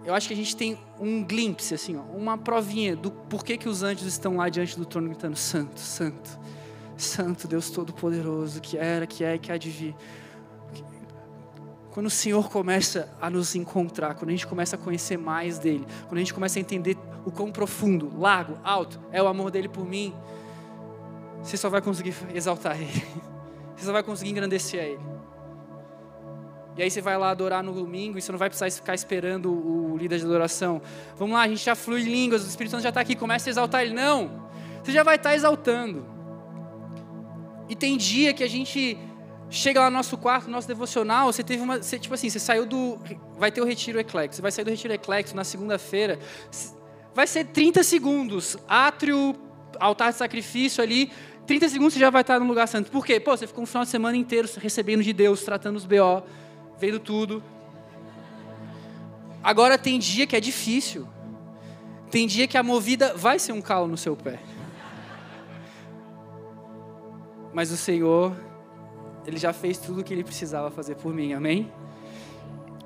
eu 0.05 0.13
acho 0.13 0.27
que 0.27 0.33
a 0.33 0.37
gente 0.37 0.55
tem 0.55 0.77
um 0.99 1.23
glimpse, 1.23 1.73
assim, 1.73 1.97
ó, 1.97 2.01
uma 2.15 2.37
provinha 2.37 2.95
do 2.95 3.09
porquê 3.09 3.57
que 3.57 3.67
os 3.67 3.81
anjos 3.81 4.05
estão 4.05 4.37
lá 4.37 4.47
diante 4.49 4.77
do 4.77 4.85
trono 4.85 5.07
gritando: 5.07 5.35
Santo, 5.35 5.79
Santo, 5.79 6.39
Santo 6.95 7.47
Deus 7.47 7.71
Todo-Poderoso, 7.71 8.61
que 8.61 8.77
era, 8.77 9.07
que 9.07 9.23
é 9.23 9.35
e 9.35 9.39
que 9.39 9.51
há 9.51 9.57
de 9.57 9.69
vir. 9.69 9.95
Quando 11.89 12.07
o 12.07 12.09
Senhor 12.09 12.49
começa 12.49 13.09
a 13.19 13.29
nos 13.29 13.55
encontrar, 13.55 14.15
quando 14.15 14.29
a 14.29 14.31
gente 14.31 14.45
começa 14.45 14.75
a 14.75 14.79
conhecer 14.79 15.17
mais 15.17 15.57
dele, 15.57 15.87
quando 16.07 16.17
a 16.17 16.19
gente 16.19 16.33
começa 16.33 16.59
a 16.59 16.61
entender 16.61 16.97
o 17.25 17.31
quão 17.31 17.51
profundo, 17.51 18.11
largo, 18.19 18.59
alto 18.63 18.99
é 19.11 19.23
o 19.23 19.27
amor 19.27 19.49
dele 19.49 19.69
por 19.69 19.85
mim, 19.85 20.13
você 21.41 21.57
só 21.57 21.69
vai 21.69 21.81
conseguir 21.81 22.13
exaltar 22.33 22.79
ele, 22.79 23.03
você 23.75 23.85
só 23.85 23.93
vai 23.93 24.03
conseguir 24.03 24.31
engrandecer 24.31 24.81
a 24.81 24.83
ele. 24.83 25.14
E 26.77 26.83
aí 26.83 26.91
você 26.91 26.99
vai 27.01 27.17
lá 27.17 27.29
adorar 27.29 27.63
no 27.63 27.71
domingo 27.71 28.17
e 28.17 28.21
você 28.21 28.31
não 28.31 28.39
vai 28.39 28.49
precisar 28.49 28.69
ficar 28.69 28.93
esperando 28.93 29.49
o 29.49 29.95
líder 29.97 30.19
de 30.19 30.25
adoração. 30.25 30.81
Vamos 31.17 31.35
lá, 31.35 31.43
a 31.43 31.47
gente 31.47 31.63
já 31.63 31.73
flui 31.73 32.01
línguas, 32.01 32.43
o 32.43 32.47
Espírito 32.47 32.71
Santo 32.71 32.83
já 32.83 32.89
está 32.89 32.99
aqui, 32.99 33.15
começa 33.15 33.49
a 33.49 33.51
exaltar 33.51 33.81
ele. 33.81 33.93
Não, 33.93 34.49
você 34.83 34.91
já 34.91 35.01
vai 35.01 35.15
estar 35.15 35.29
tá 35.29 35.35
exaltando. 35.35 36.05
E 37.69 37.75
tem 37.75 37.97
dia 37.97 38.33
que 38.33 38.43
a 38.43 38.49
gente 38.49 38.97
chega 39.49 39.79
lá 39.79 39.89
no 39.89 39.95
nosso 39.95 40.17
quarto, 40.17 40.45
no 40.47 40.51
nosso 40.51 40.67
devocional, 40.67 41.31
você 41.31 41.43
teve 41.43 41.63
uma. 41.63 41.81
Você, 41.81 41.97
tipo 41.97 42.13
assim, 42.13 42.29
você 42.29 42.39
saiu 42.39 42.65
do. 42.65 42.99
Vai 43.37 43.51
ter 43.51 43.61
o 43.61 43.65
retiro 43.65 43.97
eclético. 43.99 44.35
Você 44.35 44.41
vai 44.41 44.51
sair 44.51 44.65
do 44.65 44.71
retiro 44.71 44.93
eclético 44.93 45.35
na 45.35 45.43
segunda-feira. 45.43 46.19
Vai 47.13 47.25
ser 47.25 47.45
30 47.45 47.83
segundos. 47.83 48.57
Átrio, 48.67 49.33
altar 49.79 50.11
de 50.11 50.17
sacrifício 50.17 50.83
ali. 50.83 51.09
30 51.47 51.69
segundos 51.69 51.93
você 51.93 51.99
já 51.99 52.09
vai 52.09 52.21
estar 52.21 52.39
no 52.39 52.45
lugar 52.45 52.67
santo. 52.67 52.91
Por 52.91 53.05
quê? 53.05 53.19
Pô, 53.19 53.35
você 53.35 53.47
ficou 53.47 53.63
um 53.63 53.67
final 53.67 53.83
de 53.83 53.89
semana 53.89 54.17
inteiro 54.17 54.49
recebendo 54.57 55.01
de 55.01 55.13
Deus, 55.13 55.43
tratando 55.43 55.77
os 55.77 55.85
BO 55.85 56.23
vendo 56.79 56.99
tudo. 56.99 57.43
Agora 59.43 59.77
tem 59.77 59.99
dia 59.99 60.25
que 60.25 60.35
é 60.35 60.39
difícil. 60.39 61.07
Tem 62.09 62.27
dia 62.27 62.47
que 62.47 62.57
a 62.57 62.63
movida 62.63 63.13
vai 63.15 63.37
ser 63.39 63.51
um 63.51 63.61
calo 63.61 63.87
no 63.87 63.97
seu 63.97 64.15
pé. 64.15 64.39
Mas 67.53 67.71
o 67.71 67.77
Senhor, 67.77 68.35
Ele 69.25 69.37
já 69.37 69.53
fez 69.53 69.77
tudo 69.77 70.01
o 70.01 70.03
que 70.03 70.13
Ele 70.13 70.23
precisava 70.23 70.69
fazer 70.71 70.95
por 70.95 71.13
mim, 71.13 71.33
amém? 71.33 71.71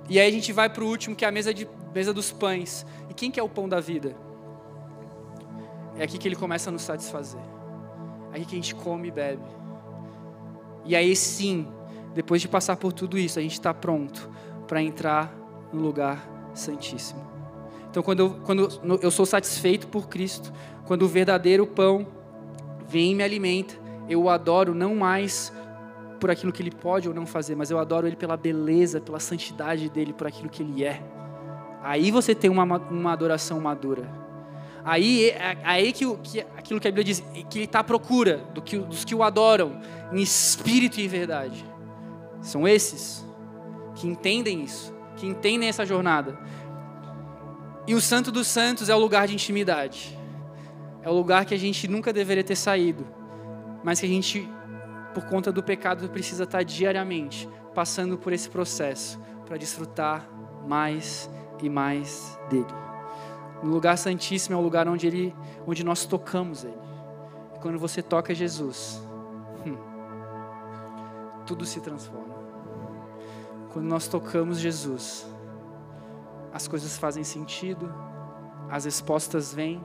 E 0.10 0.19
aí 0.19 0.28
a 0.28 0.32
gente 0.32 0.52
vai 0.52 0.69
para 0.69 0.84
o 0.84 0.88
último, 0.88 1.15
que 1.15 1.23
é 1.23 1.28
a 1.28 1.32
mesa, 1.32 1.54
de, 1.54 1.67
mesa 1.93 2.13
dos 2.13 2.32
pães. 2.32 2.86
E 3.10 3.13
quem 3.13 3.32
que 3.32 3.39
é 3.39 3.43
o 3.43 3.49
pão 3.49 3.69
da 3.69 3.80
vida? 3.80 4.15
É 5.97 6.04
aqui 6.04 6.17
que 6.17 6.28
Ele 6.28 6.36
começa 6.36 6.69
a 6.69 6.73
nos 6.73 6.82
satisfazer. 6.82 7.41
É 8.32 8.38
aqui 8.38 8.45
que 8.45 8.56
a 8.56 8.58
gente 8.58 8.75
come 8.75 9.08
e 9.08 9.12
bebe. 9.12 9.43
E 10.86 10.95
aí 10.95 11.15
sim, 11.15 11.67
depois 12.19 12.41
de 12.41 12.49
passar 12.49 12.75
por 12.75 12.91
tudo 12.91 13.17
isso, 13.17 13.39
a 13.39 13.41
gente 13.41 13.53
está 13.53 13.73
pronto 13.73 14.29
para 14.67 14.82
entrar 14.82 15.34
no 15.71 15.79
lugar 15.79 16.29
santíssimo. 16.53 17.25
Então, 17.89 18.03
quando 18.03 18.19
eu, 18.19 18.29
quando 18.43 18.99
eu 19.01 19.10
sou 19.10 19.25
satisfeito 19.25 19.88
por 19.88 20.10
Cristo, 20.10 20.51
quando 20.86 21.03
o 21.03 21.08
verdadeiro 21.08 21.65
pão 21.65 22.05
vem 22.89 23.13
e 23.13 23.15
me 23.15 23.23
alimenta, 23.23 23.73
eu 24.10 24.23
o 24.23 24.29
adoro 24.29 24.75
não 24.75 24.95
mais 24.95 25.53
por 26.19 26.29
aquilo 26.29 26.51
que 26.51 26.62
ele 26.62 26.71
pode 26.71 27.08
ou 27.08 27.15
não 27.15 27.25
fazer, 27.25 27.55
mas 27.55 27.71
eu 27.71 27.79
adoro 27.79 28.05
ele 28.05 28.17
pela 28.17 28.36
beleza, 28.36 28.99
pela 28.99 29.21
santidade 29.21 29.89
dele, 29.89 30.12
por 30.12 30.27
aquilo 30.27 30.49
que 30.49 30.62
ele 30.62 30.84
é. 30.84 31.01
Aí 31.82 32.12
você 32.12 32.36
tem 32.36 32.49
uma, 32.49 32.65
uma 32.65 33.13
adoração 33.13 33.62
madura. 33.62 34.12
Aí, 34.84 35.29
é, 35.29 35.58
aí 35.63 35.93
que, 35.93 36.05
que 36.17 36.41
aquilo 36.58 36.82
que 36.82 36.88
a 36.89 36.91
Bíblia 36.91 37.05
diz, 37.05 37.23
que 37.49 37.60
ele 37.60 37.63
está 37.63 37.79
à 37.79 37.84
procura 37.84 38.39
do 38.53 38.62
que, 38.62 38.77
dos 38.77 39.05
que 39.05 39.15
o 39.15 39.23
adoram 39.23 39.79
em 40.12 40.21
espírito 40.21 40.99
e 40.99 41.05
em 41.05 41.08
verdade. 41.08 41.68
São 42.41 42.67
esses 42.67 43.25
que 43.95 44.08
entendem 44.08 44.63
isso, 44.63 44.93
que 45.15 45.28
entendem 45.28 45.67
essa 45.67 45.86
jornada. 45.86 46.39
E 47.86 47.95
o 47.95 48.02
Santo 48.02 48.32
dos 48.32 48.47
Santos 48.47 48.89
é 48.89 48.95
o 48.95 48.99
lugar 48.99 49.28
de 49.28 49.34
intimidade. 49.34 50.17
É 51.02 51.10
o 51.10 51.13
lugar 51.13 51.45
que 51.45 51.54
a 51.54 51.58
gente 51.58 51.88
nunca 51.88 52.13
deveria 52.13 52.43
ter 52.43 52.56
saído, 52.56 53.08
mas 53.84 53.99
que 53.99 54.06
a 54.06 54.10
gente, 54.10 54.47
por 55.13 55.25
conta 55.25 55.52
do 55.52 55.63
pecado, 55.63 56.10
precisa 56.10 56.43
estar 56.43 56.63
diariamente 56.63 57.49
passando 57.73 58.17
por 58.17 58.34
esse 58.34 58.49
processo 58.49 59.19
para 59.45 59.58
desfrutar 59.58 60.30
mais 60.67 61.30
e 61.62 61.69
mais 61.69 62.38
dele. 62.49 62.65
No 63.63 63.71
lugar 63.71 63.97
santíssimo 63.97 64.56
é 64.56 64.60
o 64.60 64.62
lugar 64.62 64.88
onde 64.88 65.08
ele, 65.08 65.36
onde 65.65 65.84
nós 65.84 66.06
tocamos 66.06 66.63
ele. 66.63 66.78
E 67.56 67.60
quando 67.60 67.78
você 67.78 68.02
toca 68.02 68.34
Jesus, 68.34 69.02
hum, 69.65 69.78
tudo 71.45 71.65
se 71.65 71.82
transforma. 71.82 72.18
Quando 73.71 73.86
nós 73.86 74.08
tocamos 74.08 74.60
Jesus, 74.60 75.27
as 76.51 76.67
coisas 76.67 76.97
fazem 76.97 77.23
sentido, 77.23 77.93
as 78.69 78.86
respostas 78.86 79.53
vêm, 79.53 79.84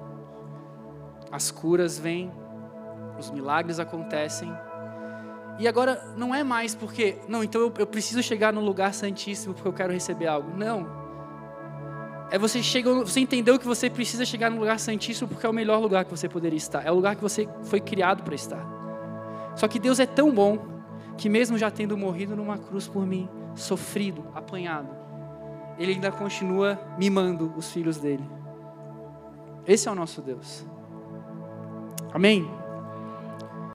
as 1.31 1.51
curas 1.51 1.99
vêm, 1.99 2.33
os 3.19 3.31
milagres 3.31 3.79
acontecem. 3.79 4.53
E 5.59 5.69
agora 5.69 6.03
não 6.17 6.35
é 6.35 6.43
mais 6.43 6.75
porque, 6.75 7.19
não, 7.29 7.45
então 7.45 7.61
eu, 7.61 7.73
eu, 7.79 7.87
preciso 7.87 8.23
chegar 8.23 8.53
no 8.53 8.61
lugar 8.61 8.93
santíssimo 8.93 9.55
porque 9.55 9.69
eu 9.69 9.73
quero 9.73 9.93
receber 9.93 10.27
algo. 10.27 10.57
Não. 10.57 11.05
É 12.31 12.39
você 12.39 12.63
chegou, 12.63 13.07
você 13.07 13.21
entendeu 13.21 13.59
que 13.59 13.67
você 13.67 13.89
precisa 13.89 14.25
chegar 14.25 14.51
no 14.51 14.59
lugar 14.59 14.81
santíssimo 14.81 15.29
porque 15.29 15.47
é 15.47 15.49
o 15.49 15.53
melhor 15.53 15.79
lugar 15.79 16.05
que 16.05 16.11
você 16.11 16.29
poderia 16.29 16.57
estar. 16.57 16.85
É 16.85 16.91
o 16.91 16.95
lugar 16.95 17.15
que 17.15 17.23
você 17.23 17.49
foi 17.65 17.81
criado 17.81 18.23
para 18.25 18.35
estar. 18.35 18.65
Só 19.55 19.69
que 19.69 19.79
Deus 19.79 20.01
é 20.01 20.07
tão 20.07 20.33
bom 20.33 20.59
que 21.17 21.29
mesmo 21.29 21.57
já 21.57 21.71
tendo 21.71 21.97
morrido 21.97 22.35
numa 22.35 22.59
cruz 22.59 22.89
por 22.89 23.07
mim, 23.07 23.29
sofrido, 23.55 24.25
apanhado, 24.35 24.89
ele 25.79 25.93
ainda 25.93 26.11
continua 26.11 26.79
mimando 26.99 27.53
os 27.57 27.71
filhos 27.73 27.99
dele. 27.99 28.29
Esse 29.67 29.89
é 29.89 29.93
o 29.93 29.95
nosso 29.95 30.21
Deus. 30.21 30.65
Amém? 32.13 32.49